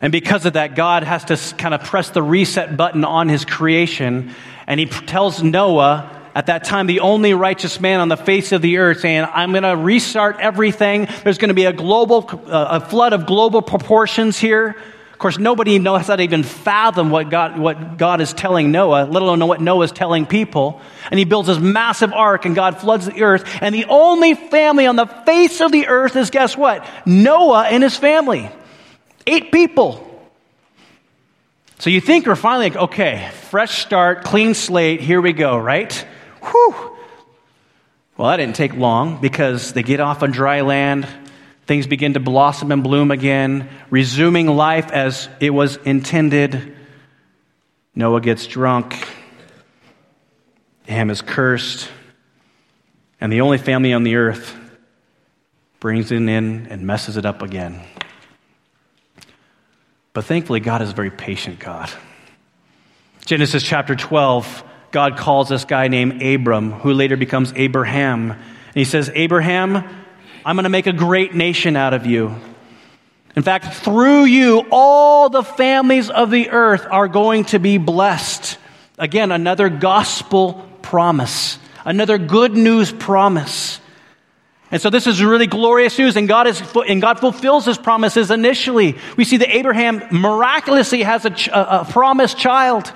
And 0.00 0.10
because 0.10 0.44
of 0.44 0.52
that, 0.54 0.74
God 0.74 1.04
has 1.04 1.24
to 1.26 1.54
kind 1.56 1.72
of 1.72 1.84
press 1.84 2.10
the 2.10 2.22
reset 2.22 2.76
button 2.76 3.04
on 3.04 3.28
his 3.28 3.44
creation. 3.44 4.34
And 4.66 4.78
he 4.78 4.86
tells 4.86 5.42
Noah 5.42 6.13
at 6.34 6.46
that 6.46 6.64
time 6.64 6.86
the 6.86 7.00
only 7.00 7.32
righteous 7.32 7.80
man 7.80 8.00
on 8.00 8.08
the 8.08 8.16
face 8.16 8.52
of 8.52 8.60
the 8.60 8.78
earth, 8.78 9.00
saying, 9.00 9.26
I'm 9.32 9.52
going 9.52 9.62
to 9.62 9.76
restart 9.76 10.38
everything. 10.40 11.08
There's 11.22 11.38
going 11.38 11.48
to 11.48 11.54
be 11.54 11.64
a 11.64 11.72
global, 11.72 12.28
uh, 12.46 12.80
a 12.80 12.80
flood 12.80 13.12
of 13.12 13.26
global 13.26 13.62
proportions 13.62 14.38
here. 14.38 14.76
Of 15.12 15.18
course, 15.18 15.38
nobody 15.38 15.78
knows 15.78 16.08
how 16.08 16.16
to 16.16 16.22
even 16.24 16.42
fathom 16.42 17.10
what 17.10 17.30
God, 17.30 17.56
what 17.56 17.98
God 17.98 18.20
is 18.20 18.32
telling 18.32 18.72
Noah, 18.72 19.04
let 19.04 19.22
alone 19.22 19.38
know 19.38 19.46
what 19.46 19.60
Noah 19.60 19.84
is 19.84 19.92
telling 19.92 20.26
people. 20.26 20.80
And 21.08 21.18
he 21.18 21.24
builds 21.24 21.46
this 21.46 21.60
massive 21.60 22.12
ark, 22.12 22.46
and 22.46 22.54
God 22.56 22.80
floods 22.80 23.06
the 23.06 23.22
earth. 23.22 23.44
And 23.60 23.72
the 23.72 23.84
only 23.88 24.34
family 24.34 24.86
on 24.86 24.96
the 24.96 25.06
face 25.06 25.60
of 25.60 25.70
the 25.70 25.86
earth 25.86 26.16
is 26.16 26.30
guess 26.30 26.56
what? 26.56 26.84
Noah 27.06 27.66
and 27.68 27.82
his 27.84 27.96
family. 27.96 28.50
Eight 29.24 29.52
people. 29.52 30.00
So 31.78 31.90
you 31.90 32.00
think 32.00 32.26
we're 32.26 32.34
finally 32.34 32.70
like, 32.70 32.78
okay, 32.90 33.30
fresh 33.50 33.82
start, 33.82 34.24
clean 34.24 34.54
slate, 34.54 35.00
here 35.00 35.20
we 35.20 35.32
go, 35.32 35.56
right? 35.56 36.06
Whew. 36.44 36.96
Well, 38.16 38.28
that 38.28 38.36
didn't 38.36 38.56
take 38.56 38.74
long 38.74 39.20
because 39.20 39.72
they 39.72 39.82
get 39.82 40.00
off 40.00 40.22
on 40.22 40.30
dry 40.30 40.60
land. 40.60 41.08
Things 41.66 41.86
begin 41.86 42.14
to 42.14 42.20
blossom 42.20 42.70
and 42.70 42.82
bloom 42.82 43.10
again, 43.10 43.68
resuming 43.90 44.46
life 44.46 44.92
as 44.92 45.28
it 45.40 45.50
was 45.50 45.76
intended. 45.76 46.76
Noah 47.94 48.20
gets 48.20 48.46
drunk. 48.46 49.08
Ham 50.86 51.10
is 51.10 51.22
cursed. 51.22 51.88
And 53.20 53.32
the 53.32 53.40
only 53.40 53.58
family 53.58 53.92
on 53.92 54.04
the 54.04 54.16
earth 54.16 54.54
brings 55.80 56.12
it 56.12 56.16
in 56.16 56.28
and 56.28 56.86
messes 56.86 57.16
it 57.16 57.24
up 57.24 57.42
again. 57.42 57.80
But 60.12 60.24
thankfully, 60.24 60.60
God 60.60 60.82
is 60.82 60.90
a 60.90 60.94
very 60.94 61.10
patient 61.10 61.58
God. 61.58 61.90
Genesis 63.24 63.62
chapter 63.62 63.96
12 63.96 64.62
God 64.94 65.16
calls 65.16 65.48
this 65.48 65.64
guy 65.64 65.88
named 65.88 66.22
Abram, 66.22 66.70
who 66.70 66.92
later 66.92 67.16
becomes 67.16 67.52
Abraham. 67.56 68.30
And 68.30 68.40
he 68.74 68.84
says, 68.84 69.10
Abraham, 69.12 69.74
I'm 70.46 70.54
going 70.54 70.62
to 70.62 70.68
make 70.70 70.86
a 70.86 70.92
great 70.92 71.34
nation 71.34 71.74
out 71.74 71.94
of 71.94 72.06
you. 72.06 72.36
In 73.34 73.42
fact, 73.42 73.74
through 73.74 74.26
you, 74.26 74.64
all 74.70 75.30
the 75.30 75.42
families 75.42 76.10
of 76.10 76.30
the 76.30 76.50
earth 76.50 76.86
are 76.88 77.08
going 77.08 77.44
to 77.46 77.58
be 77.58 77.76
blessed. 77.76 78.56
Again, 78.96 79.32
another 79.32 79.68
gospel 79.68 80.64
promise, 80.80 81.58
another 81.84 82.16
good 82.16 82.52
news 82.52 82.92
promise. 82.92 83.80
And 84.70 84.80
so 84.80 84.90
this 84.90 85.08
is 85.08 85.20
really 85.20 85.48
glorious 85.48 85.98
news, 85.98 86.14
and 86.16 86.28
God, 86.28 86.46
is, 86.46 86.62
and 86.88 87.02
God 87.02 87.18
fulfills 87.18 87.64
his 87.64 87.78
promises 87.78 88.30
initially. 88.30 88.96
We 89.16 89.24
see 89.24 89.38
that 89.38 89.52
Abraham 89.52 90.04
miraculously 90.12 91.02
has 91.02 91.24
a, 91.24 91.34
a, 91.52 91.80
a 91.80 91.84
promised 91.84 92.38
child. 92.38 92.92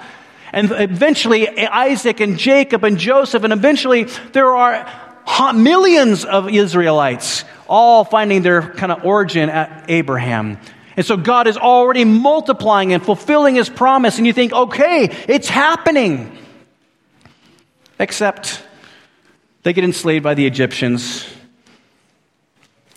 And 0.52 0.70
eventually, 0.72 1.48
Isaac 1.58 2.20
and 2.20 2.38
Jacob 2.38 2.84
and 2.84 2.98
Joseph, 2.98 3.44
and 3.44 3.52
eventually, 3.52 4.04
there 4.32 4.56
are 4.56 5.52
millions 5.54 6.24
of 6.24 6.48
Israelites 6.48 7.44
all 7.68 8.04
finding 8.04 8.42
their 8.42 8.62
kind 8.62 8.90
of 8.90 9.04
origin 9.04 9.50
at 9.50 9.90
Abraham. 9.90 10.58
And 10.96 11.04
so 11.04 11.16
God 11.16 11.46
is 11.46 11.56
already 11.56 12.04
multiplying 12.04 12.92
and 12.92 13.04
fulfilling 13.04 13.54
his 13.54 13.68
promise, 13.68 14.18
and 14.18 14.26
you 14.26 14.32
think, 14.32 14.52
okay, 14.52 15.14
it's 15.28 15.48
happening. 15.48 16.36
Except 17.98 18.62
they 19.62 19.72
get 19.72 19.84
enslaved 19.84 20.24
by 20.24 20.34
the 20.34 20.46
Egyptians, 20.46 21.26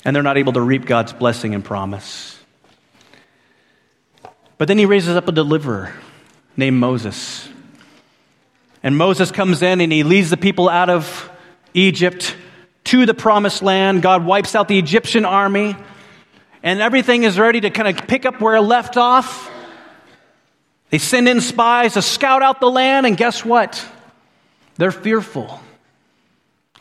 and 0.06 0.16
they're 0.16 0.24
not 0.24 0.38
able 0.38 0.54
to 0.54 0.62
reap 0.62 0.86
God's 0.86 1.14
blessing 1.14 1.54
and 1.54 1.66
promise. 1.66 2.40
But 4.58 4.68
then 4.68 4.78
he 4.78 4.86
raises 4.86 5.16
up 5.16 5.28
a 5.28 5.32
deliverer 5.32 5.94
named 6.58 6.78
Moses. 6.78 7.48
And 8.84 8.98
Moses 8.98 9.32
comes 9.32 9.62
in 9.62 9.82
and 9.82 9.92
he 9.92 10.04
leads 10.04 10.30
the 10.30 10.38
people 10.38 10.68
out 10.68 10.90
of 10.90 11.30
Egypt 11.74 12.36
to 12.86 13.06
the 13.06 13.14
promised 13.14 13.62
land. 13.62 14.02
God 14.02 14.26
wipes 14.26 14.56
out 14.56 14.68
the 14.68 14.80
Egyptian 14.80 15.24
army, 15.26 15.76
and 16.64 16.82
everything 16.82 17.24
is 17.24 17.38
ready 17.38 17.62
to 17.62 17.70
kind 17.70 17.88
of 17.88 18.08
pick 18.08 18.26
up 18.26 18.42
where 18.42 18.56
it 18.56 18.62
left 18.62 18.98
off. 18.98 19.50
They 20.90 20.98
send 20.98 21.30
in 21.30 21.42
spies 21.42 21.94
to 21.94 22.02
scout 22.02 22.42
out 22.42 22.60
the 22.60 22.70
land, 22.70 23.06
and 23.06 23.16
guess 23.16 23.46
what? 23.46 23.86
They're 24.78 24.92
fearful. 24.92 25.62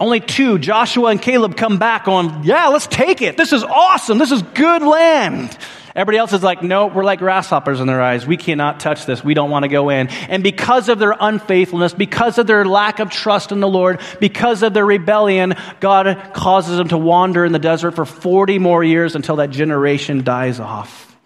Only 0.00 0.20
two, 0.20 0.58
Joshua 0.58 1.10
and 1.10 1.20
Caleb, 1.20 1.56
come 1.56 1.78
back 1.78 2.08
on, 2.08 2.42
yeah, 2.42 2.68
let's 2.68 2.86
take 2.86 3.20
it. 3.20 3.36
This 3.36 3.52
is 3.52 3.62
awesome. 3.62 4.16
This 4.16 4.32
is 4.32 4.40
good 4.42 4.82
land. 4.82 5.56
Everybody 5.94 6.18
else 6.18 6.32
is 6.32 6.42
like, 6.42 6.62
no, 6.62 6.86
we're 6.86 7.04
like 7.04 7.18
grasshoppers 7.18 7.80
in 7.80 7.88
their 7.88 8.00
eyes. 8.00 8.24
We 8.24 8.36
cannot 8.36 8.78
touch 8.78 9.06
this. 9.06 9.24
We 9.24 9.34
don't 9.34 9.50
want 9.50 9.64
to 9.64 9.68
go 9.68 9.90
in. 9.90 10.06
And 10.06 10.42
because 10.42 10.88
of 10.88 11.00
their 11.00 11.16
unfaithfulness, 11.18 11.94
because 11.94 12.38
of 12.38 12.46
their 12.46 12.64
lack 12.64 13.00
of 13.00 13.10
trust 13.10 13.50
in 13.50 13.58
the 13.58 13.68
Lord, 13.68 14.00
because 14.20 14.62
of 14.62 14.72
their 14.72 14.86
rebellion, 14.86 15.54
God 15.80 16.32
causes 16.32 16.76
them 16.76 16.88
to 16.88 16.98
wander 16.98 17.44
in 17.44 17.50
the 17.50 17.58
desert 17.58 17.92
for 17.92 18.04
40 18.04 18.60
more 18.60 18.84
years 18.84 19.16
until 19.16 19.36
that 19.36 19.50
generation 19.50 20.22
dies 20.22 20.60
off. 20.60 21.16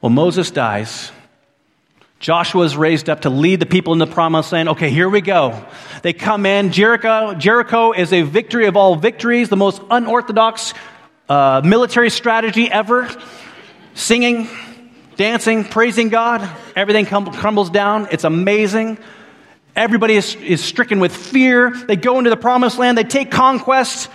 Well, 0.00 0.10
Moses 0.10 0.50
dies. 0.50 1.12
Joshua 2.18 2.64
is 2.64 2.76
raised 2.76 3.08
up 3.08 3.20
to 3.20 3.30
lead 3.30 3.60
the 3.60 3.66
people 3.66 3.92
in 3.92 3.98
the 3.98 4.06
promised 4.06 4.50
land. 4.50 4.70
Okay, 4.70 4.90
here 4.90 5.08
we 5.08 5.20
go. 5.20 5.64
They 6.02 6.12
come 6.12 6.46
in. 6.46 6.72
Jericho, 6.72 7.34
Jericho 7.34 7.92
is 7.92 8.12
a 8.12 8.22
victory 8.22 8.66
of 8.66 8.76
all 8.76 8.96
victories, 8.96 9.48
the 9.48 9.56
most 9.56 9.80
unorthodox 9.90 10.74
uh, 11.28 11.62
military 11.64 12.10
strategy 12.10 12.70
ever. 12.70 13.08
Singing, 13.94 14.48
dancing, 15.16 15.64
praising 15.64 16.08
God. 16.08 16.48
Everything 16.74 17.06
crumbles 17.06 17.70
down. 17.70 18.08
It's 18.10 18.24
amazing. 18.24 18.98
Everybody 19.74 20.16
is, 20.16 20.34
is 20.36 20.62
stricken 20.62 21.00
with 21.00 21.14
fear. 21.14 21.70
They 21.70 21.96
go 21.96 22.18
into 22.18 22.30
the 22.30 22.36
promised 22.36 22.78
land. 22.78 22.96
They 22.96 23.04
take 23.04 23.30
conquest. 23.30 24.08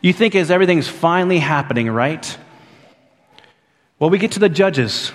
You 0.00 0.12
think 0.12 0.34
as 0.34 0.50
everything's 0.50 0.88
finally 0.88 1.38
happening, 1.38 1.90
right? 1.90 2.38
Well, 3.98 4.10
we 4.10 4.18
get 4.18 4.32
to 4.32 4.38
the 4.38 4.48
judges. 4.48 5.12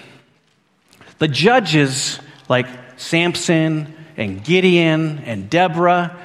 The 1.17 1.27
judges 1.27 2.19
like 2.49 2.67
Samson 2.97 3.93
and 4.17 4.43
Gideon 4.43 5.19
and 5.25 5.49
Deborah. 5.49 6.24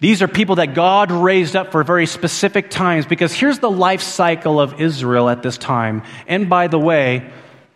These 0.00 0.22
are 0.22 0.28
people 0.28 0.56
that 0.56 0.74
God 0.74 1.10
raised 1.10 1.56
up 1.56 1.72
for 1.72 1.82
very 1.82 2.06
specific 2.06 2.70
times 2.70 3.04
because 3.06 3.32
here's 3.32 3.58
the 3.58 3.70
life 3.70 4.00
cycle 4.00 4.60
of 4.60 4.80
Israel 4.80 5.28
at 5.28 5.42
this 5.42 5.58
time. 5.58 6.02
And 6.28 6.48
by 6.48 6.68
the 6.68 6.78
way, 6.78 7.28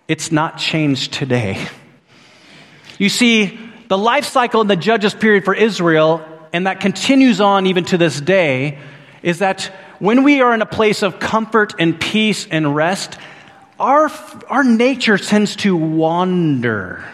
it's 0.06 0.30
not 0.30 0.58
changed 0.58 1.12
today. 1.12 1.66
You 2.98 3.08
see, 3.08 3.58
the 3.88 3.98
life 3.98 4.24
cycle 4.24 4.60
in 4.60 4.68
the 4.68 4.76
Judges 4.76 5.14
period 5.14 5.44
for 5.44 5.54
Israel, 5.54 6.24
and 6.52 6.68
that 6.68 6.78
continues 6.80 7.40
on 7.40 7.66
even 7.66 7.84
to 7.86 7.98
this 7.98 8.20
day, 8.20 8.78
is 9.22 9.40
that 9.40 9.64
when 9.98 10.22
we 10.22 10.40
are 10.40 10.54
in 10.54 10.62
a 10.62 10.66
place 10.66 11.02
of 11.02 11.18
comfort 11.18 11.74
and 11.80 12.00
peace 12.00 12.46
and 12.48 12.76
rest, 12.76 13.18
our, 13.80 14.10
our 14.48 14.62
nature 14.62 15.18
tends 15.18 15.56
to 15.56 15.74
wander 15.74 17.04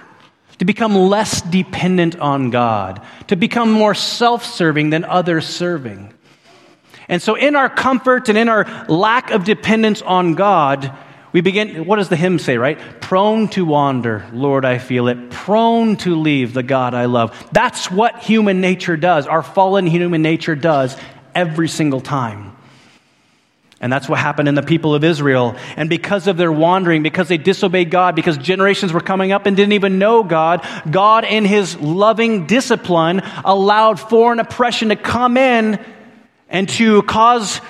to 0.59 0.65
become 0.65 0.95
less 0.95 1.41
dependent 1.43 2.19
on 2.19 2.51
God, 2.51 3.01
to 3.29 3.37
become 3.37 3.71
more 3.71 3.95
self 3.95 4.45
serving 4.45 4.91
than 4.91 5.05
others 5.05 5.47
serving. 5.47 6.13
And 7.09 7.23
so, 7.23 7.37
in 7.37 7.57
our 7.57 7.71
comfort 7.71 8.29
and 8.29 8.37
in 8.37 8.49
our 8.49 8.65
lack 8.89 9.31
of 9.31 9.45
dependence 9.45 10.03
on 10.03 10.35
God, 10.35 10.93
we 11.33 11.41
begin, 11.41 11.85
what 11.87 11.97
does 11.97 12.09
the 12.09 12.17
hymn 12.17 12.39
say, 12.39 12.57
right? 12.57 12.79
Prone 13.01 13.49
to 13.49 13.65
wander, 13.65 14.27
Lord, 14.33 14.65
I 14.65 14.79
feel 14.79 15.09
it. 15.09 15.31
Prone 15.31 15.97
to 15.99 16.17
leave 16.17 16.55
the 16.55 16.63
God 16.63 16.95
I 16.95 17.05
love. 17.05 17.49
That's 17.53 17.91
what 17.91 18.19
human 18.19 18.61
nature 18.61 18.97
does, 18.97 19.27
our 19.27 19.43
fallen 19.43 19.87
human 19.87 20.23
nature 20.23 20.57
does 20.57 20.97
every 21.35 21.69
single 21.69 22.01
time. 22.01 22.57
And 23.81 23.93
that's 23.93 24.09
what 24.09 24.19
happened 24.19 24.49
in 24.49 24.57
the 24.57 24.63
people 24.63 24.95
of 24.95 25.05
Israel. 25.05 25.57
And 25.77 25.89
because 25.89 26.27
of 26.27 26.37
their 26.37 26.51
wandering, 26.51 27.03
because 27.05 27.29
they 27.29 27.39
disobeyed 27.39 27.91
God, 27.91 28.17
because 28.17 28.37
generations 28.37 28.93
were 28.93 29.01
coming 29.01 29.31
up 29.31 29.47
and 29.47 29.57
didn't 29.57 29.75
even 29.75 30.01
know 30.01 30.25
God, 30.25 30.67
God, 30.91 31.25
in 31.25 31.45
his 31.45 31.77
loving 31.77 32.47
discipline, 32.47 33.23
allowed 33.45 34.01
foreign 34.01 34.41
oppression 34.41 34.89
to 34.89 34.97
come 34.97 35.37
in 35.37 35.85
and 36.49 36.69
to 36.71 37.03
cause 37.03 37.61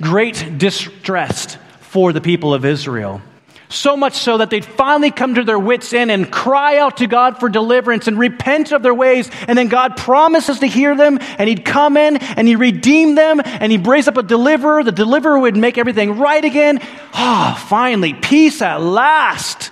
great 0.00 0.58
distress 0.58 1.58
for 1.80 2.12
the 2.12 2.20
people 2.20 2.54
of 2.54 2.64
Israel. 2.64 3.20
So 3.68 3.96
much 3.96 4.14
so 4.14 4.38
that 4.38 4.50
they'd 4.50 4.64
finally 4.64 5.10
come 5.10 5.34
to 5.34 5.44
their 5.44 5.58
wits' 5.58 5.92
end 5.92 6.10
and 6.10 6.30
cry 6.30 6.78
out 6.78 6.98
to 6.98 7.06
God 7.06 7.40
for 7.40 7.48
deliverance 7.48 8.06
and 8.06 8.18
repent 8.18 8.72
of 8.72 8.82
their 8.82 8.94
ways. 8.94 9.30
And 9.48 9.58
then 9.58 9.68
God 9.68 9.96
promises 9.96 10.60
to 10.60 10.66
hear 10.66 10.96
them, 10.96 11.18
and 11.20 11.48
He'd 11.48 11.64
come 11.64 11.96
in 11.96 12.16
and 12.16 12.46
He'd 12.46 12.56
redeem 12.56 13.16
them, 13.16 13.40
and 13.44 13.72
He'd 13.72 13.86
raise 13.86 14.06
up 14.06 14.16
a 14.16 14.22
deliverer. 14.22 14.84
The 14.84 14.92
deliverer 14.92 15.38
would 15.38 15.56
make 15.56 15.78
everything 15.78 16.18
right 16.18 16.44
again. 16.44 16.78
Ah, 17.12 17.54
oh, 17.54 17.66
finally, 17.68 18.14
peace 18.14 18.62
at 18.62 18.80
last. 18.80 19.70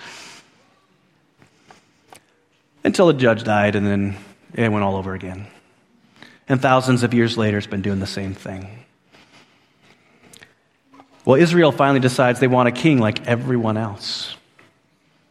Until 2.83 3.07
the 3.07 3.15
judge 3.15 3.45
died, 3.45 3.77
and 3.77 3.87
then 3.87 4.17
it 4.55 4.71
went 4.71 4.85
all 4.85 4.97
over 4.97 5.15
again. 5.15 5.47
And 6.49 6.61
thousands 6.61 7.03
of 7.03 7.15
years 7.15 7.39
later, 7.39 7.59
it's 7.59 7.67
been 7.67 7.83
doing 7.83 8.01
the 8.01 8.07
same 8.07 8.35
thing. 8.35 8.84
Well, 11.25 11.41
Israel 11.41 11.73
finally 11.73 12.01
decides 12.01 12.41
they 12.41 12.49
want 12.49 12.69
a 12.69 12.73
king 12.73 12.99
like 12.99 13.27
everyone 13.27 13.77
else. 13.77 14.37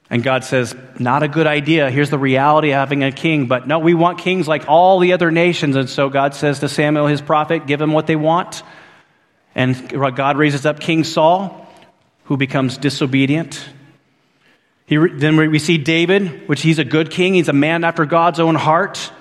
And 0.09 0.23
God 0.23 0.43
says, 0.43 0.75
Not 0.99 1.23
a 1.23 1.27
good 1.27 1.47
idea. 1.47 1.89
Here's 1.89 2.09
the 2.09 2.19
reality 2.19 2.69
of 2.69 2.75
having 2.75 3.03
a 3.03 3.11
king. 3.11 3.47
But 3.47 3.67
no, 3.67 3.79
we 3.79 3.93
want 3.93 4.19
kings 4.19 4.47
like 4.47 4.67
all 4.67 4.99
the 4.99 5.13
other 5.13 5.31
nations. 5.31 5.75
And 5.75 5.89
so 5.89 6.09
God 6.09 6.35
says 6.35 6.59
to 6.59 6.69
Samuel, 6.69 7.07
his 7.07 7.21
prophet, 7.21 7.65
Give 7.67 7.79
them 7.79 7.93
what 7.93 8.07
they 8.07 8.15
want. 8.15 8.63
And 9.55 9.89
God 10.15 10.37
raises 10.37 10.65
up 10.65 10.79
King 10.79 11.03
Saul, 11.03 11.67
who 12.25 12.37
becomes 12.37 12.77
disobedient. 12.77 13.63
He, 14.85 14.97
then 14.97 15.37
we 15.37 15.59
see 15.59 15.77
David, 15.77 16.47
which 16.47 16.61
he's 16.61 16.79
a 16.79 16.83
good 16.83 17.09
king. 17.09 17.35
He's 17.35 17.49
a 17.49 17.53
man 17.53 17.83
after 17.83 18.05
God's 18.05 18.39
own 18.39 18.55
heart. 18.55 19.11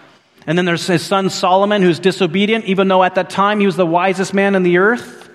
And 0.47 0.59
then 0.59 0.65
there's 0.65 0.87
his 0.87 1.03
son 1.03 1.31
Solomon, 1.31 1.83
who's 1.83 2.01
disobedient, 2.01 2.65
even 2.65 2.89
though 2.89 3.03
at 3.03 3.15
that 3.15 3.31
time 3.31 3.61
he 3.61 3.67
was 3.67 3.77
the 3.77 3.87
wisest 3.87 4.35
man 4.35 4.55
in 4.55 4.63
the 4.63 4.79
earth. 4.79 5.31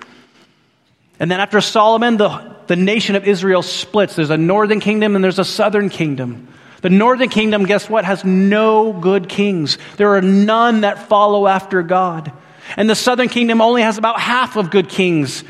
And 1.20 1.32
then 1.32 1.40
after 1.40 1.62
Solomon, 1.62 2.18
the, 2.18 2.56
the 2.68 2.76
nation 2.76 3.16
of 3.16 3.28
Israel 3.28 3.64
splits. 3.64 4.16
There's 4.16 4.30
a 4.30 4.38
northern 4.38 4.80
kingdom 4.80 5.16
and 5.16 5.24
there's 5.24 5.40
a 5.40 5.46
southern 5.46 5.90
kingdom. 5.90 6.48
The 6.82 6.90
northern 6.90 7.30
kingdom, 7.30 7.66
guess 7.66 7.90
what, 7.90 8.06
has 8.06 8.24
no 8.24 8.94
good 8.94 9.28
kings. 9.28 9.78
There 9.98 10.16
are 10.16 10.22
none 10.22 10.82
that 10.82 11.08
follow 11.08 11.48
after 11.48 11.82
God. 11.82 12.32
And 12.76 12.90
the 12.90 12.96
southern 12.96 13.30
kingdom 13.30 13.62
only 13.62 13.82
has 13.82 13.98
about 13.98 14.20
half 14.20 14.58
of 14.58 14.70
good 14.70 14.90
kings. 14.90 15.44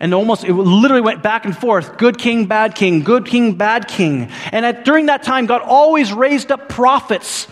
And 0.00 0.12
almost, 0.12 0.44
it 0.44 0.52
literally 0.52 1.00
went 1.00 1.22
back 1.22 1.44
and 1.44 1.56
forth 1.56 1.96
good 1.96 2.18
king, 2.18 2.46
bad 2.46 2.74
king, 2.74 3.02
good 3.02 3.26
king, 3.26 3.54
bad 3.54 3.88
king. 3.88 4.30
And 4.52 4.66
at, 4.66 4.84
during 4.84 5.06
that 5.06 5.22
time, 5.22 5.46
God 5.46 5.62
always 5.62 6.12
raised 6.12 6.52
up 6.52 6.68
prophets 6.68 7.48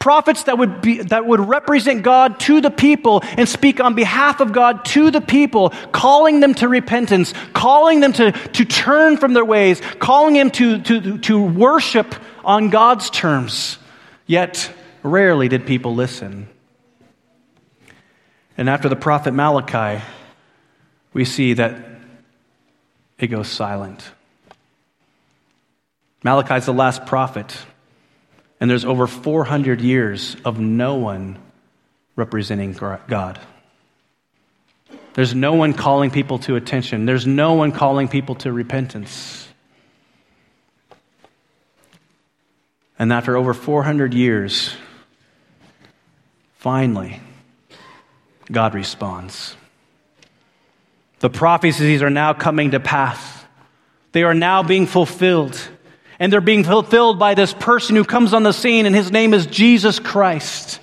prophets 0.00 0.44
that 0.44 0.58
would, 0.58 0.80
be, 0.80 1.02
that 1.02 1.24
would 1.24 1.40
represent 1.40 2.02
God 2.02 2.40
to 2.40 2.60
the 2.60 2.70
people 2.70 3.20
and 3.22 3.48
speak 3.48 3.78
on 3.78 3.94
behalf 3.94 4.40
of 4.40 4.50
God 4.50 4.84
to 4.86 5.12
the 5.12 5.20
people, 5.20 5.70
calling 5.92 6.40
them 6.40 6.54
to 6.54 6.66
repentance, 6.66 7.32
calling 7.52 8.00
them 8.00 8.12
to, 8.14 8.32
to 8.32 8.64
turn 8.64 9.18
from 9.18 9.34
their 9.34 9.44
ways, 9.44 9.80
calling 10.00 10.34
them 10.34 10.50
to, 10.52 10.80
to, 10.80 11.18
to 11.18 11.40
worship 11.40 12.14
on 12.44 12.70
God's 12.70 13.10
terms. 13.10 13.78
Yet, 14.26 14.72
rarely 15.02 15.48
did 15.48 15.66
people 15.66 15.94
listen. 15.94 16.48
And 18.56 18.68
after 18.68 18.88
the 18.88 18.96
prophet 18.96 19.32
Malachi, 19.32 20.02
we 21.12 21.24
see 21.24 21.54
that 21.54 21.76
it 23.18 23.26
goes 23.26 23.48
silent. 23.48 24.02
Malachi 26.24 26.54
is 26.54 26.66
the 26.66 26.72
last 26.72 27.04
prophet. 27.06 27.54
And 28.60 28.70
there's 28.70 28.84
over 28.84 29.06
400 29.06 29.80
years 29.80 30.36
of 30.44 30.60
no 30.60 30.96
one 30.96 31.38
representing 32.14 32.72
God. 32.74 33.40
There's 35.14 35.34
no 35.34 35.54
one 35.54 35.72
calling 35.72 36.10
people 36.10 36.38
to 36.40 36.56
attention. 36.56 37.06
There's 37.06 37.26
no 37.26 37.54
one 37.54 37.72
calling 37.72 38.08
people 38.08 38.36
to 38.36 38.52
repentance. 38.52 39.48
And 42.98 43.12
after 43.12 43.36
over 43.36 43.54
400 43.54 44.12
years, 44.12 44.74
finally, 46.58 47.20
God 48.52 48.74
responds. 48.74 49.56
The 51.20 51.30
prophecies 51.30 52.02
are 52.02 52.10
now 52.10 52.34
coming 52.34 52.72
to 52.72 52.80
pass. 52.80 53.44
They 54.12 54.22
are 54.22 54.34
now 54.34 54.62
being 54.62 54.86
fulfilled 54.86 55.58
and 56.20 56.30
they're 56.30 56.42
being 56.42 56.62
fulfilled 56.62 57.18
by 57.18 57.34
this 57.34 57.52
person 57.54 57.96
who 57.96 58.04
comes 58.04 58.34
on 58.34 58.42
the 58.42 58.52
scene, 58.52 58.84
and 58.84 58.94
his 58.94 59.10
name 59.10 59.32
is 59.32 59.46
Jesus 59.46 59.98
Christ. 59.98 60.78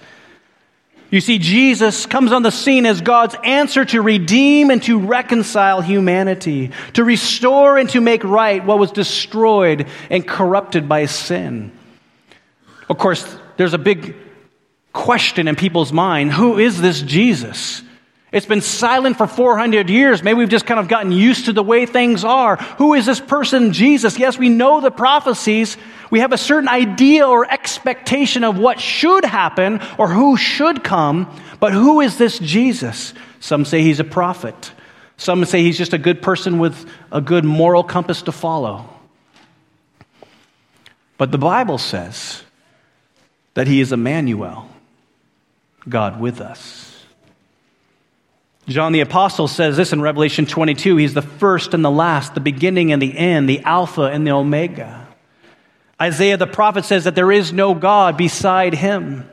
You 1.09 1.21
see, 1.21 1.37
Jesus 1.37 2.05
comes 2.05 2.33
on 2.33 2.43
the 2.43 2.51
scene 2.51 2.85
as 2.85 2.99
God's 2.99 3.35
answer 3.43 3.85
to 3.85 4.01
redeem 4.01 4.71
and 4.71 4.83
to 4.83 4.99
reconcile 4.99 5.79
humanity, 5.79 6.71
to 6.93 7.03
restore 7.03 7.77
and 7.77 7.89
to 7.91 8.01
make 8.01 8.25
right 8.25 8.65
what 8.65 8.79
was 8.79 8.91
destroyed 8.91 9.87
and 10.09 10.27
corrupted 10.27 10.89
by 10.89 11.05
sin. 11.05 11.71
Of 12.89 12.97
course, 12.97 13.37
there's 13.55 13.73
a 13.73 13.77
big 13.77 14.15
question 14.91 15.47
in 15.47 15.55
people's 15.55 15.93
mind 15.93 16.33
who 16.33 16.57
is 16.57 16.81
this 16.81 17.01
Jesus? 17.01 17.83
It's 18.29 18.45
been 18.45 18.61
silent 18.61 19.17
for 19.17 19.25
400 19.25 19.89
years. 19.89 20.21
Maybe 20.21 20.39
we've 20.39 20.49
just 20.49 20.65
kind 20.65 20.81
of 20.81 20.89
gotten 20.89 21.13
used 21.13 21.45
to 21.45 21.53
the 21.53 21.63
way 21.63 21.85
things 21.85 22.25
are. 22.25 22.57
Who 22.77 22.93
is 22.93 23.05
this 23.05 23.21
person, 23.21 23.71
Jesus? 23.71 24.19
Yes, 24.19 24.37
we 24.37 24.49
know 24.49 24.81
the 24.81 24.91
prophecies. 24.91 25.77
We 26.11 26.19
have 26.19 26.33
a 26.33 26.37
certain 26.37 26.67
idea 26.67 27.25
or 27.25 27.49
expectation 27.49 28.43
of 28.43 28.57
what 28.57 28.81
should 28.81 29.23
happen 29.23 29.79
or 29.97 30.09
who 30.09 30.35
should 30.35 30.83
come. 30.83 31.33
But 31.61 31.71
who 31.71 32.01
is 32.01 32.17
this 32.17 32.37
Jesus? 32.37 33.13
Some 33.39 33.63
say 33.63 33.81
he's 33.81 34.01
a 34.01 34.03
prophet. 34.03 34.73
Some 35.15 35.45
say 35.45 35.63
he's 35.63 35.77
just 35.77 35.93
a 35.93 35.97
good 35.97 36.21
person 36.21 36.59
with 36.59 36.85
a 37.11 37.21
good 37.21 37.45
moral 37.45 37.83
compass 37.83 38.23
to 38.23 38.33
follow. 38.33 38.89
But 41.17 41.31
the 41.31 41.37
Bible 41.37 41.77
says 41.77 42.43
that 43.53 43.67
he 43.67 43.79
is 43.79 43.93
Emmanuel, 43.93 44.69
God 45.87 46.19
with 46.19 46.41
us. 46.41 46.86
John 48.67 48.91
the 48.91 48.99
Apostle 48.99 49.47
says 49.47 49.77
this 49.77 49.93
in 49.93 50.01
Revelation 50.01 50.45
22 50.45 50.97
He's 50.97 51.13
the 51.13 51.21
first 51.21 51.73
and 51.73 51.83
the 51.83 51.91
last, 51.91 52.33
the 52.33 52.41
beginning 52.41 52.91
and 52.91 53.01
the 53.01 53.17
end, 53.17 53.47
the 53.47 53.61
Alpha 53.61 54.03
and 54.03 54.27
the 54.27 54.31
Omega. 54.31 55.07
Isaiah 56.01 56.37
the 56.37 56.47
prophet 56.47 56.85
says 56.85 57.05
that 57.05 57.15
there 57.15 57.31
is 57.31 57.53
no 57.53 57.73
God 57.73 58.17
beside 58.17 58.73
him. 58.73 59.27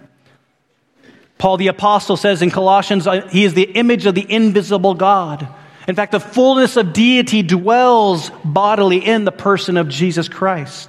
Paul 1.36 1.56
the 1.56 1.66
Apostle 1.66 2.16
says 2.16 2.42
in 2.42 2.50
Colossians, 2.50 3.06
uh, 3.06 3.28
He 3.28 3.44
is 3.44 3.54
the 3.54 3.64
image 3.64 4.06
of 4.06 4.14
the 4.14 4.26
invisible 4.30 4.94
God. 4.94 5.46
In 5.86 5.94
fact, 5.94 6.12
the 6.12 6.20
fullness 6.20 6.76
of 6.76 6.92
deity 6.92 7.42
dwells 7.42 8.30
bodily 8.44 9.04
in 9.04 9.24
the 9.24 9.32
person 9.32 9.76
of 9.76 9.88
Jesus 9.88 10.28
Christ. 10.28 10.88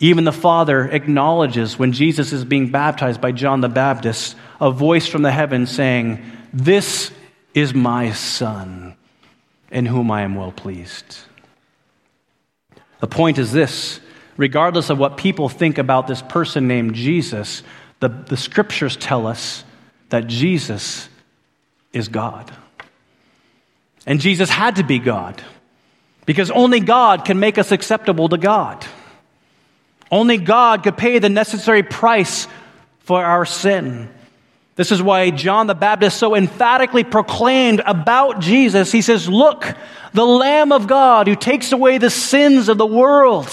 Even 0.00 0.24
the 0.24 0.32
Father 0.32 0.88
acknowledges 0.88 1.78
when 1.78 1.92
Jesus 1.92 2.32
is 2.32 2.44
being 2.44 2.70
baptized 2.70 3.20
by 3.20 3.30
John 3.32 3.60
the 3.60 3.68
Baptist, 3.68 4.36
a 4.60 4.70
voice 4.70 5.06
from 5.06 5.22
the 5.22 5.30
heavens 5.30 5.70
saying, 5.70 6.24
This 6.52 7.10
is 7.54 7.74
my 7.74 8.12
Son, 8.12 8.96
in 9.70 9.86
whom 9.86 10.10
I 10.10 10.22
am 10.22 10.34
well 10.34 10.52
pleased. 10.52 11.18
The 13.00 13.06
point 13.06 13.38
is 13.38 13.52
this 13.52 14.00
regardless 14.36 14.88
of 14.88 14.98
what 14.98 15.16
people 15.16 15.48
think 15.48 15.78
about 15.78 16.06
this 16.06 16.22
person 16.22 16.68
named 16.68 16.94
Jesus, 16.94 17.62
the, 18.00 18.08
the 18.08 18.36
scriptures 18.36 18.96
tell 18.96 19.26
us 19.26 19.64
that 20.10 20.26
Jesus 20.26 21.08
is 21.92 22.08
God. 22.08 22.50
And 24.06 24.20
Jesus 24.20 24.48
had 24.48 24.76
to 24.76 24.84
be 24.84 24.98
God 24.98 25.42
because 26.24 26.50
only 26.50 26.80
God 26.80 27.24
can 27.24 27.40
make 27.40 27.58
us 27.58 27.72
acceptable 27.72 28.28
to 28.28 28.38
God. 28.38 28.86
Only 30.10 30.38
God 30.38 30.82
could 30.82 30.96
pay 30.96 31.18
the 31.18 31.28
necessary 31.28 31.82
price 31.82 32.46
for 33.00 33.22
our 33.22 33.44
sin. 33.44 34.08
This 34.78 34.92
is 34.92 35.02
why 35.02 35.30
John 35.30 35.66
the 35.66 35.74
Baptist 35.74 36.18
so 36.18 36.36
emphatically 36.36 37.02
proclaimed 37.02 37.82
about 37.84 38.38
Jesus. 38.38 38.92
He 38.92 39.02
says, 39.02 39.28
Look, 39.28 39.74
the 40.12 40.24
Lamb 40.24 40.70
of 40.70 40.86
God 40.86 41.26
who 41.26 41.34
takes 41.34 41.72
away 41.72 41.98
the 41.98 42.10
sins 42.10 42.68
of 42.68 42.78
the 42.78 42.86
world. 42.86 43.50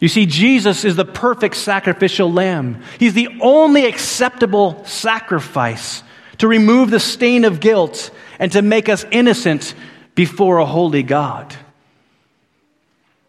You 0.00 0.08
see, 0.08 0.24
Jesus 0.24 0.86
is 0.86 0.96
the 0.96 1.04
perfect 1.04 1.56
sacrificial 1.56 2.32
lamb. 2.32 2.82
He's 2.98 3.12
the 3.12 3.28
only 3.42 3.84
acceptable 3.84 4.82
sacrifice 4.86 6.02
to 6.38 6.48
remove 6.48 6.90
the 6.90 6.98
stain 6.98 7.44
of 7.44 7.60
guilt 7.60 8.10
and 8.38 8.50
to 8.52 8.62
make 8.62 8.88
us 8.88 9.04
innocent 9.10 9.74
before 10.14 10.58
a 10.58 10.66
holy 10.66 11.02
God. 11.02 11.54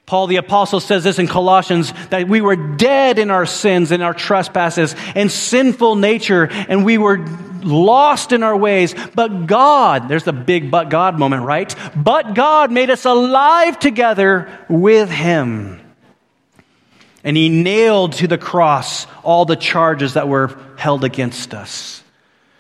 Paul 0.08 0.28
the 0.28 0.38
Apostle 0.38 0.80
says 0.80 1.04
this 1.04 1.20
in 1.20 1.28
Colossians 1.28 1.92
that 2.12 2.30
we 2.30 2.40
were 2.40 2.56
dead 2.56 3.20
in 3.20 3.30
our 3.30 3.46
sins 3.46 3.92
and 3.92 4.02
our 4.02 4.14
trespasses 4.14 4.96
and 5.16 5.30
sinful 5.30 5.98
nature, 5.98 6.46
and 6.46 6.86
we 6.86 6.98
were 6.98 7.26
lost 7.62 8.32
in 8.32 8.42
our 8.42 8.56
ways. 8.56 8.96
But 9.16 9.48
God, 9.48 10.08
there's 10.08 10.24
the 10.24 10.32
big 10.32 10.72
but 10.72 10.88
God 10.88 11.20
moment, 11.20 11.44
right? 11.44 11.76
But 11.94 12.36
God 12.36 12.72
made 12.72 12.90
us 12.90 13.04
alive 13.04 13.80
together 13.80 14.50
with 14.70 15.10
Him. 15.10 15.82
And 17.26 17.36
He 17.36 17.50
nailed 17.50 18.14
to 18.14 18.28
the 18.28 18.38
cross 18.38 19.08
all 19.24 19.44
the 19.44 19.58
charges 19.58 20.14
that 20.14 20.30
were 20.30 20.58
held 20.78 21.04
against 21.04 21.54
us. 21.54 22.02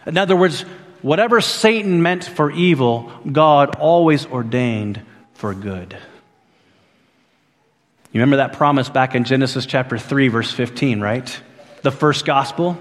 In 0.05 0.17
other 0.17 0.35
words, 0.35 0.63
whatever 1.01 1.39
Satan 1.39 2.01
meant 2.01 2.25
for 2.25 2.51
evil, 2.51 3.09
God 3.31 3.77
always 3.77 4.25
ordained 4.25 5.01
for 5.33 5.53
good. 5.53 5.97
You 8.11 8.21
remember 8.21 8.37
that 8.37 8.53
promise 8.53 8.89
back 8.89 9.15
in 9.15 9.25
Genesis 9.25 9.65
chapter 9.65 9.97
3, 9.97 10.29
verse 10.29 10.51
15, 10.51 11.01
right? 11.01 11.41
The 11.81 11.91
first 11.91 12.25
gospel. 12.25 12.77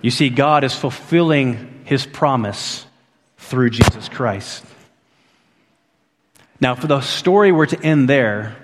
You 0.00 0.10
see, 0.10 0.30
God 0.30 0.64
is 0.64 0.74
fulfilling 0.74 1.82
his 1.84 2.06
promise 2.06 2.86
through 3.38 3.70
Jesus 3.70 4.08
Christ. 4.08 4.64
Now, 6.60 6.72
if 6.72 6.80
the 6.80 7.00
story 7.02 7.52
were 7.52 7.66
to 7.66 7.80
end 7.82 8.08
there, 8.08 8.56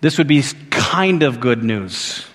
this 0.00 0.18
would 0.18 0.26
be 0.26 0.42
kind 0.70 1.22
of 1.22 1.40
good 1.40 1.64
news. 1.64 2.26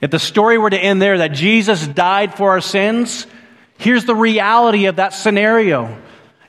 If 0.00 0.10
the 0.10 0.18
story 0.18 0.58
were 0.58 0.70
to 0.70 0.78
end 0.78 1.02
there 1.02 1.18
that 1.18 1.32
Jesus 1.32 1.86
died 1.86 2.36
for 2.36 2.50
our 2.50 2.60
sins, 2.60 3.26
here's 3.78 4.04
the 4.04 4.14
reality 4.14 4.86
of 4.86 4.96
that 4.96 5.12
scenario. 5.12 5.98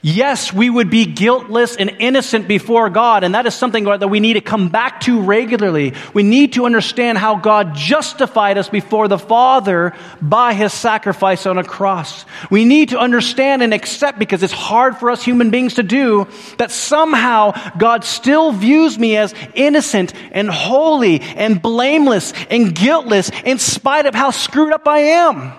Yes, 0.05 0.51
we 0.51 0.69
would 0.69 0.89
be 0.89 1.05
guiltless 1.05 1.77
and 1.77 1.89
innocent 1.97 2.45
before 2.45 2.89
God, 2.89 3.23
and 3.23 3.35
that 3.35 3.45
is 3.45 3.53
something 3.55 3.85
that 3.85 4.09
we 4.09 4.19
need 4.19 4.33
to 4.33 4.41
come 4.41 4.67
back 4.67 4.99
to 5.01 5.21
regularly. 5.21 5.93
We 6.13 6.23
need 6.23 6.53
to 6.53 6.65
understand 6.65 7.17
how 7.17 7.37
God 7.37 7.73
justified 7.73 8.57
us 8.57 8.67
before 8.67 9.07
the 9.07 9.17
Father 9.17 9.93
by 10.21 10.55
his 10.55 10.73
sacrifice 10.73 11.45
on 11.45 11.57
a 11.57 11.63
cross. 11.63 12.25
We 12.51 12.65
need 12.65 12.89
to 12.89 12.99
understand 12.99 13.63
and 13.63 13.73
accept, 13.73 14.19
because 14.19 14.43
it's 14.43 14.51
hard 14.51 14.97
for 14.97 15.09
us 15.09 15.23
human 15.23 15.51
beings 15.51 15.75
to 15.75 15.83
do, 15.83 16.27
that 16.57 16.71
somehow 16.71 17.53
God 17.77 18.03
still 18.03 18.51
views 18.51 18.99
me 18.99 19.15
as 19.15 19.33
innocent 19.53 20.13
and 20.33 20.49
holy 20.49 21.21
and 21.21 21.61
blameless 21.61 22.33
and 22.49 22.75
guiltless 22.75 23.31
in 23.45 23.57
spite 23.57 24.05
of 24.05 24.13
how 24.13 24.31
screwed 24.31 24.73
up 24.73 24.85
I 24.85 24.99
am. 24.99 25.53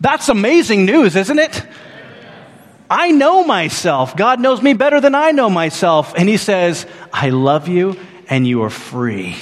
That's 0.00 0.28
amazing 0.28 0.84
news, 0.84 1.14
isn't 1.14 1.38
it? 1.38 1.64
I 2.92 3.10
know 3.10 3.42
myself. 3.42 4.14
God 4.18 4.38
knows 4.38 4.60
me 4.60 4.74
better 4.74 5.00
than 5.00 5.14
I 5.14 5.30
know 5.30 5.48
myself. 5.48 6.12
And 6.14 6.28
He 6.28 6.36
says, 6.36 6.86
I 7.10 7.30
love 7.30 7.66
you 7.66 7.98
and 8.28 8.46
you 8.46 8.64
are 8.64 8.70
free. 8.70 9.34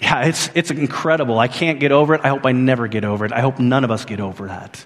Yeah, 0.00 0.24
it's, 0.24 0.50
it's 0.56 0.72
incredible. 0.72 1.38
I 1.38 1.46
can't 1.46 1.78
get 1.78 1.92
over 1.92 2.14
it. 2.14 2.22
I 2.24 2.28
hope 2.30 2.44
I 2.44 2.50
never 2.50 2.88
get 2.88 3.04
over 3.04 3.24
it. 3.24 3.32
I 3.32 3.42
hope 3.42 3.60
none 3.60 3.84
of 3.84 3.92
us 3.92 4.04
get 4.04 4.18
over 4.18 4.48
that. 4.48 4.84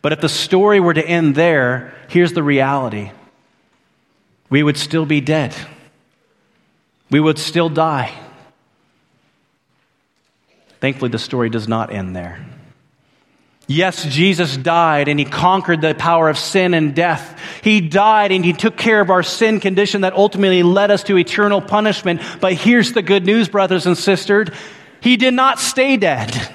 But 0.00 0.12
if 0.12 0.22
the 0.22 0.30
story 0.30 0.80
were 0.80 0.94
to 0.94 1.06
end 1.06 1.34
there, 1.34 1.94
here's 2.08 2.32
the 2.32 2.42
reality 2.42 3.12
we 4.48 4.62
would 4.62 4.78
still 4.78 5.04
be 5.04 5.20
dead, 5.20 5.54
we 7.10 7.20
would 7.20 7.38
still 7.38 7.68
die. 7.68 8.18
Thankfully, 10.80 11.10
the 11.10 11.18
story 11.18 11.50
does 11.50 11.68
not 11.68 11.92
end 11.92 12.16
there. 12.16 12.44
Yes, 13.72 14.04
Jesus 14.04 14.56
died 14.56 15.08
and 15.08 15.18
he 15.18 15.24
conquered 15.24 15.80
the 15.80 15.94
power 15.94 16.28
of 16.28 16.36
sin 16.36 16.74
and 16.74 16.94
death. 16.94 17.40
He 17.62 17.80
died 17.80 18.30
and 18.30 18.44
he 18.44 18.52
took 18.52 18.76
care 18.76 19.00
of 19.00 19.08
our 19.08 19.22
sin 19.22 19.60
condition 19.60 20.02
that 20.02 20.12
ultimately 20.12 20.62
led 20.62 20.90
us 20.90 21.02
to 21.04 21.16
eternal 21.16 21.62
punishment. 21.62 22.20
But 22.40 22.52
here's 22.52 22.92
the 22.92 23.00
good 23.00 23.24
news, 23.24 23.48
brothers 23.48 23.86
and 23.86 23.96
sisters. 23.96 24.48
He 25.00 25.16
did 25.16 25.32
not 25.32 25.58
stay 25.58 25.96
dead. 25.96 26.50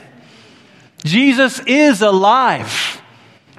Jesus 1.03 1.59
is 1.65 2.03
alive. 2.03 3.01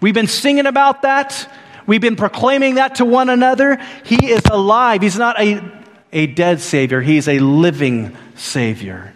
We've 0.01 0.15
been 0.15 0.29
singing 0.29 0.67
about 0.67 1.03
that. 1.03 1.53
We've 1.85 2.01
been 2.01 2.17
proclaiming 2.17 2.77
that 2.77 2.97
to 2.97 3.05
one 3.05 3.29
another. 3.29 3.79
He 4.05 4.31
is 4.31 4.43
alive. 4.49 5.03
He's 5.03 5.19
not 5.19 5.41
a, 5.41 5.85
a 6.13 6.27
dead 6.29 6.61
Savior, 6.61 7.01
He's 7.01 7.27
a 7.27 7.41
living 7.41 8.17
Savior. 8.37 9.15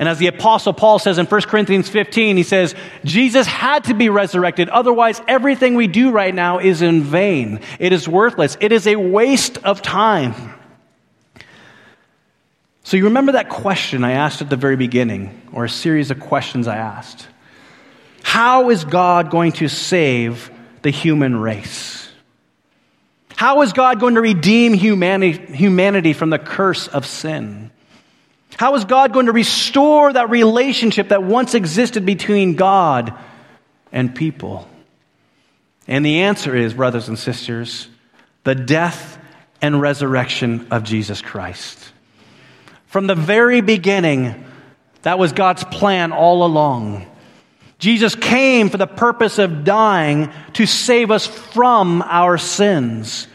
And 0.00 0.08
as 0.08 0.16
the 0.16 0.28
Apostle 0.28 0.72
Paul 0.72 0.98
says 0.98 1.18
in 1.18 1.26
1 1.26 1.42
Corinthians 1.42 1.90
15, 1.90 2.38
he 2.38 2.42
says, 2.42 2.74
Jesus 3.04 3.46
had 3.46 3.84
to 3.84 3.94
be 3.94 4.08
resurrected. 4.08 4.70
Otherwise, 4.70 5.20
everything 5.28 5.74
we 5.74 5.88
do 5.88 6.10
right 6.10 6.34
now 6.34 6.58
is 6.58 6.80
in 6.80 7.02
vain. 7.02 7.60
It 7.78 7.92
is 7.92 8.08
worthless. 8.08 8.56
It 8.62 8.72
is 8.72 8.86
a 8.86 8.96
waste 8.96 9.58
of 9.58 9.82
time. 9.82 10.54
So, 12.82 12.96
you 12.96 13.04
remember 13.04 13.32
that 13.32 13.50
question 13.50 14.02
I 14.02 14.12
asked 14.12 14.40
at 14.40 14.48
the 14.48 14.56
very 14.56 14.76
beginning, 14.76 15.38
or 15.52 15.66
a 15.66 15.68
series 15.68 16.10
of 16.10 16.18
questions 16.18 16.66
I 16.66 16.78
asked? 16.78 17.28
How 18.22 18.70
is 18.70 18.86
God 18.86 19.30
going 19.30 19.52
to 19.52 19.68
save 19.68 20.50
the 20.80 20.90
human 20.90 21.36
race? 21.36 22.10
How 23.36 23.60
is 23.60 23.74
God 23.74 24.00
going 24.00 24.14
to 24.14 24.22
redeem 24.22 24.72
humanity, 24.72 25.54
humanity 25.54 26.14
from 26.14 26.30
the 26.30 26.38
curse 26.38 26.88
of 26.88 27.04
sin? 27.04 27.70
How 28.56 28.74
is 28.74 28.84
God 28.84 29.12
going 29.12 29.26
to 29.26 29.32
restore 29.32 30.12
that 30.12 30.30
relationship 30.30 31.08
that 31.08 31.22
once 31.22 31.54
existed 31.54 32.04
between 32.04 32.56
God 32.56 33.14
and 33.92 34.14
people? 34.14 34.68
And 35.86 36.04
the 36.04 36.20
answer 36.20 36.54
is, 36.54 36.74
brothers 36.74 37.08
and 37.08 37.18
sisters, 37.18 37.88
the 38.44 38.54
death 38.54 39.18
and 39.62 39.80
resurrection 39.80 40.68
of 40.70 40.84
Jesus 40.84 41.20
Christ. 41.22 41.92
From 42.86 43.06
the 43.06 43.14
very 43.14 43.60
beginning, 43.60 44.46
That 45.02 45.18
was 45.18 45.32
God's 45.32 45.64
plan 45.64 46.12
all 46.12 46.44
along. 46.44 47.06
Jesus 47.78 48.14
came 48.14 48.68
for 48.68 48.76
the 48.76 48.86
purpose 48.86 49.38
of 49.38 49.64
dying 49.64 50.30
to 50.54 50.66
save 50.66 51.10
us 51.10 51.26
from 51.26 52.02
our 52.02 52.36
sins. 52.36 53.26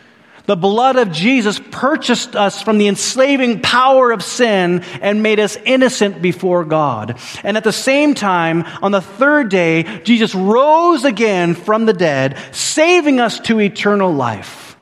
The 0.46 0.56
blood 0.56 0.96
of 0.96 1.12
Jesus 1.12 1.60
purchased 1.72 2.36
us 2.36 2.62
from 2.62 2.78
the 2.78 2.88
enslaving 2.88 3.62
power 3.62 4.12
of 4.12 4.24
sin 4.24 4.84
and 5.02 5.24
made 5.24 5.40
us 5.40 5.58
innocent 5.66 6.22
before 6.22 6.64
God. 6.66 7.20
And 7.44 7.58
at 7.58 7.64
the 7.64 7.72
same 7.74 8.14
time, 8.14 8.64
on 8.82 8.92
the 8.92 9.02
third 9.02 9.50
day, 9.50 10.02
Jesus 10.04 10.36
rose 10.36 11.04
again 11.04 11.56
from 11.56 11.86
the 11.86 11.94
dead, 11.94 12.38
saving 12.52 13.20
us 13.20 13.40
to 13.42 13.60
eternal 13.60 14.14
life. 14.14 14.78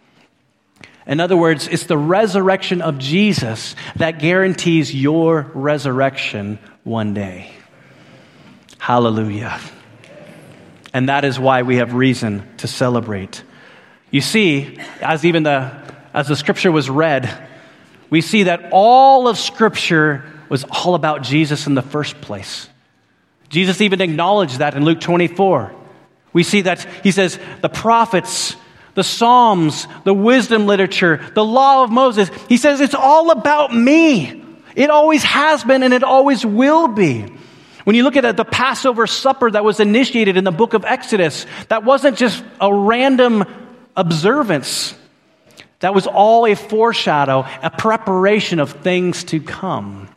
In 1.06 1.20
other 1.20 1.36
words, 1.36 1.68
it's 1.68 1.86
the 1.86 1.98
resurrection 1.98 2.82
of 2.82 2.98
Jesus 2.98 3.76
that 3.98 4.20
guarantees 4.20 4.94
your 4.94 5.52
resurrection 5.54 6.60
one 6.84 7.14
day. 7.14 7.52
Hallelujah. 8.80 9.60
And 10.94 11.10
that 11.10 11.26
is 11.26 11.40
why 11.40 11.64
we 11.64 11.78
have 11.78 11.94
reason 11.94 12.48
to 12.58 12.68
celebrate. 12.68 13.44
You 14.14 14.22
see, 14.22 14.78
as 15.02 15.26
even 15.26 15.42
the, 15.42 15.72
as 16.14 16.28
the 16.28 16.36
scripture 16.36 16.72
was 16.72 16.88
read, 16.88 17.36
we 18.12 18.22
see 18.22 18.44
that 18.44 18.70
all 18.72 19.28
of 19.28 19.40
scripture 19.40 20.24
was 20.50 20.64
all 20.66 20.94
about 20.94 21.24
Jesus 21.24 21.66
in 21.66 21.74
the 21.74 21.82
first 21.82 22.22
place. 22.22 22.70
Jesus 23.50 23.82
even 23.82 24.02
acknowledged 24.02 24.60
that 24.60 24.76
in 24.76 24.86
Luke 24.86 25.02
24. 25.02 25.74
We 26.32 26.44
see 26.44 26.62
that 26.62 26.84
he 27.02 27.10
says, 27.10 27.40
the 27.62 27.70
prophets, 27.70 28.56
the 28.94 29.04
Psalms, 29.04 29.88
the 30.04 30.14
wisdom 30.14 30.68
literature, 30.68 31.20
the 31.34 31.44
law 31.44 31.84
of 31.84 31.90
Moses, 31.90 32.30
he 32.48 32.58
says, 32.58 32.82
it's 32.82 32.94
all 32.94 33.32
about 33.32 33.74
me. 33.74 34.46
It 34.76 34.92
always 34.92 35.24
has 35.24 35.64
been 35.64 35.82
and 35.82 35.92
it 35.92 36.04
always 36.04 36.46
will 36.46 36.88
be. 36.88 37.26
When 37.84 37.96
you 37.96 38.04
look 38.04 38.16
at 38.16 38.38
the 38.38 38.46
Passover 38.46 39.08
supper 39.08 39.50
that 39.50 39.66
was 39.66 39.80
initiated 39.80 40.38
in 40.38 40.44
the 40.44 40.52
book 40.52 40.76
of 40.76 40.86
Exodus, 40.86 41.48
that 41.70 41.84
wasn't 41.84 42.16
just 42.16 42.44
a 42.62 42.72
random 42.72 43.44
observance. 43.96 44.96
That 45.80 45.94
was 45.94 46.08
all 46.08 46.46
a 46.46 46.56
foreshadow, 46.56 47.46
a 47.62 47.70
preparation 47.70 48.60
of 48.60 48.72
things 48.72 49.26
to 49.26 49.42
come. 49.42 50.08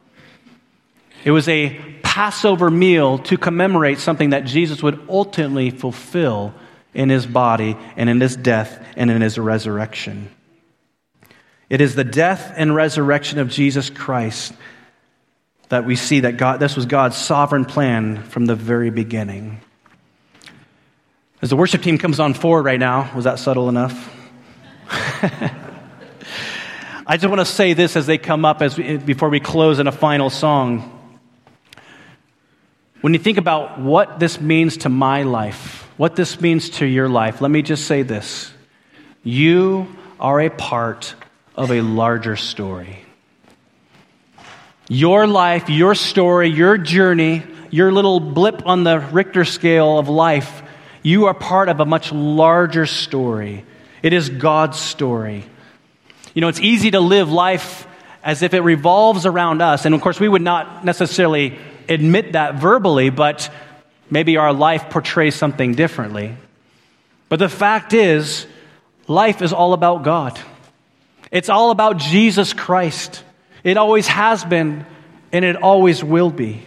It 1.24 1.32
was 1.32 1.48
a 1.48 1.80
Passover 2.02 2.70
meal 2.70 3.18
to 3.18 3.36
commemorate 3.36 3.98
something 3.98 4.30
that 4.30 4.44
Jesus 4.44 4.82
would 4.82 4.98
ultimately 5.08 5.70
fulfill 5.70 6.54
in 6.94 7.10
his 7.10 7.26
body 7.26 7.76
and 7.96 8.08
in 8.08 8.20
his 8.20 8.36
death 8.36 8.82
and 8.96 9.10
in 9.10 9.20
his 9.20 9.38
resurrection. 9.38 10.30
It 11.68 11.80
is 11.80 11.94
the 11.94 12.04
death 12.04 12.52
and 12.56 12.74
resurrection 12.74 13.38
of 13.38 13.50
Jesus 13.50 13.90
Christ 13.90 14.54
that 15.68 15.84
we 15.84 15.96
see 15.96 16.20
that 16.20 16.36
God, 16.36 16.60
this 16.60 16.76
was 16.76 16.86
God's 16.86 17.16
sovereign 17.16 17.64
plan 17.64 18.22
from 18.22 18.46
the 18.46 18.54
very 18.54 18.90
beginning. 18.90 19.60
As 21.42 21.50
the 21.50 21.56
worship 21.56 21.82
team 21.82 21.98
comes 21.98 22.18
on 22.18 22.32
forward 22.32 22.64
right 22.64 22.80
now, 22.80 23.10
was 23.14 23.24
that 23.24 23.38
subtle 23.38 23.68
enough? 23.68 24.14
I 27.06 27.18
just 27.18 27.26
want 27.26 27.40
to 27.40 27.44
say 27.44 27.74
this 27.74 27.94
as 27.94 28.06
they 28.06 28.16
come 28.16 28.46
up 28.46 28.62
as 28.62 28.78
we, 28.78 28.96
before 28.96 29.28
we 29.28 29.38
close 29.38 29.78
in 29.78 29.86
a 29.86 29.92
final 29.92 30.30
song. 30.30 30.92
When 33.02 33.12
you 33.12 33.18
think 33.18 33.36
about 33.36 33.78
what 33.78 34.18
this 34.18 34.40
means 34.40 34.78
to 34.78 34.88
my 34.88 35.24
life, 35.24 35.86
what 35.98 36.16
this 36.16 36.40
means 36.40 36.70
to 36.70 36.86
your 36.86 37.08
life, 37.08 37.42
let 37.42 37.50
me 37.50 37.60
just 37.60 37.86
say 37.86 38.02
this. 38.02 38.50
You 39.22 39.94
are 40.18 40.40
a 40.40 40.48
part 40.48 41.14
of 41.54 41.70
a 41.70 41.82
larger 41.82 42.36
story. 42.36 42.98
Your 44.88 45.26
life, 45.26 45.68
your 45.68 45.94
story, 45.94 46.48
your 46.48 46.78
journey, 46.78 47.42
your 47.70 47.92
little 47.92 48.20
blip 48.20 48.66
on 48.66 48.84
the 48.84 49.00
Richter 49.00 49.44
scale 49.44 49.98
of 49.98 50.08
life 50.08 50.62
you 51.06 51.26
are 51.26 51.34
part 51.34 51.68
of 51.68 51.78
a 51.78 51.84
much 51.84 52.10
larger 52.10 52.84
story. 52.84 53.64
It 54.02 54.12
is 54.12 54.28
God's 54.28 54.76
story. 54.76 55.44
You 56.34 56.40
know, 56.40 56.48
it's 56.48 56.58
easy 56.58 56.90
to 56.90 56.98
live 56.98 57.30
life 57.30 57.86
as 58.24 58.42
if 58.42 58.54
it 58.54 58.62
revolves 58.62 59.24
around 59.24 59.62
us. 59.62 59.84
And 59.84 59.94
of 59.94 60.00
course, 60.00 60.18
we 60.18 60.28
would 60.28 60.42
not 60.42 60.84
necessarily 60.84 61.60
admit 61.88 62.32
that 62.32 62.56
verbally, 62.56 63.10
but 63.10 63.48
maybe 64.10 64.36
our 64.36 64.52
life 64.52 64.90
portrays 64.90 65.36
something 65.36 65.76
differently. 65.76 66.34
But 67.28 67.38
the 67.38 67.48
fact 67.48 67.92
is, 67.92 68.44
life 69.06 69.42
is 69.42 69.52
all 69.52 69.74
about 69.74 70.02
God. 70.02 70.36
It's 71.30 71.48
all 71.48 71.70
about 71.70 71.98
Jesus 71.98 72.52
Christ. 72.52 73.22
It 73.62 73.76
always 73.76 74.08
has 74.08 74.44
been, 74.44 74.84
and 75.30 75.44
it 75.44 75.54
always 75.54 76.02
will 76.02 76.30
be. 76.30 76.66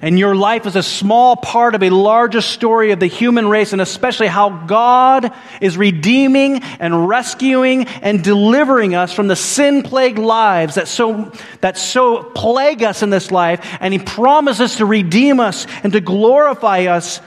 And 0.00 0.18
your 0.18 0.34
life 0.34 0.66
is 0.66 0.76
a 0.76 0.82
small 0.82 1.36
part 1.36 1.74
of 1.74 1.82
a 1.82 1.90
larger 1.90 2.40
story 2.40 2.92
of 2.92 3.00
the 3.00 3.06
human 3.06 3.48
race, 3.48 3.72
and 3.72 3.80
especially 3.82 4.26
how 4.26 4.50
God 4.50 5.32
is 5.60 5.76
redeeming 5.76 6.62
and 6.80 7.08
rescuing 7.08 7.86
and 7.86 8.22
delivering 8.22 8.94
us 8.94 9.12
from 9.12 9.28
the 9.28 9.36
sin 9.36 9.82
plagued 9.82 10.18
lives 10.18 10.76
that 10.76 10.88
so, 10.88 11.32
that 11.60 11.78
so 11.78 12.22
plague 12.22 12.82
us 12.82 13.02
in 13.02 13.10
this 13.10 13.30
life. 13.30 13.64
And 13.80 13.92
He 13.92 14.00
promises 14.00 14.76
to 14.76 14.86
redeem 14.86 15.40
us 15.40 15.66
and 15.82 15.92
to 15.92 16.00
glorify 16.00 16.86
us 16.86 17.20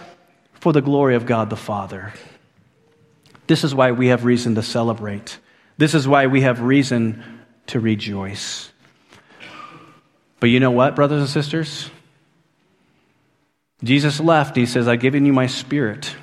for 0.59 0.73
the 0.73 0.81
glory 0.81 1.15
of 1.15 1.25
God 1.25 1.49
the 1.49 1.55
Father. 1.55 2.13
This 3.47 3.63
is 3.63 3.73
why 3.73 3.91
we 3.91 4.07
have 4.07 4.25
reason 4.25 4.55
to 4.55 4.61
celebrate. 4.61 5.39
This 5.77 5.93
is 5.93 6.07
why 6.07 6.27
we 6.27 6.41
have 6.41 6.61
reason 6.61 7.23
to 7.67 7.79
rejoice. 7.79 8.71
But 10.39 10.49
you 10.49 10.59
know 10.59 10.71
what, 10.71 10.95
brothers 10.95 11.21
and 11.21 11.29
sisters? 11.29 11.89
Jesus 13.83 14.19
left. 14.19 14.55
He 14.55 14.65
says, 14.65 14.87
I've 14.87 14.99
given 14.99 15.25
you 15.25 15.33
my 15.33 15.47
spirit, 15.47 16.13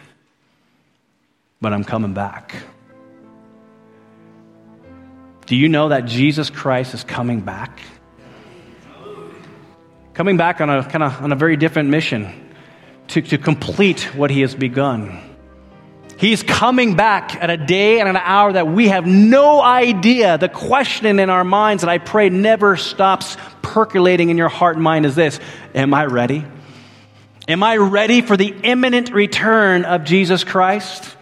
but 1.61 1.73
I'm 1.73 1.85
coming 1.85 2.15
back. 2.15 2.55
Do 5.47 5.57
you 5.57 5.69
know 5.69 5.91
that 5.91 6.07
Jesus 6.07 6.51
Christ 6.51 6.95
is 6.95 7.05
coming 7.05 7.41
back? 7.41 7.81
Coming 10.15 10.37
back 10.37 10.61
on 10.61 10.71
a 10.71 10.85
kind 10.85 11.03
of 11.03 11.23
on 11.23 11.33
a 11.33 11.37
very 11.37 11.57
different 11.57 11.91
mission 11.91 12.51
to, 13.09 13.21
to 13.21 13.39
complete 13.39 14.15
what 14.15 14.31
he 14.31 14.41
has 14.41 14.55
begun. 14.55 15.21
He's 16.17 16.43
coming 16.43 16.95
back 16.95 17.35
at 17.35 17.51
a 17.51 17.57
day 17.57 18.01
and 18.01 18.09
an 18.09 18.17
hour 18.17 18.53
that 18.53 18.69
we 18.69 18.89
have 18.89 19.07
no 19.07 19.61
idea. 19.61 20.39
The 20.39 20.49
question 20.49 21.19
in 21.19 21.29
our 21.29 21.45
minds 21.45 21.83
that 21.83 21.91
I 21.91 21.99
pray 21.99 22.31
never 22.31 22.77
stops 22.77 23.37
percolating 23.63 24.31
in 24.31 24.39
your 24.39 24.49
heart 24.49 24.77
and 24.77 24.85
mind 24.85 25.07
is 25.07 25.15
this 25.15 25.41
Am 25.75 25.93
I 25.93 26.07
ready? 26.07 26.45
Am 27.47 27.63
I 27.63 27.77
ready 27.77 28.23
for 28.23 28.39
the 28.39 28.55
imminent 28.63 29.11
return 29.13 29.85
of 29.85 30.05
Jesus 30.05 30.45
Christ? 30.45 31.15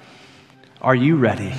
Are 0.81 0.95
you 0.95 1.17
ready? 1.17 1.53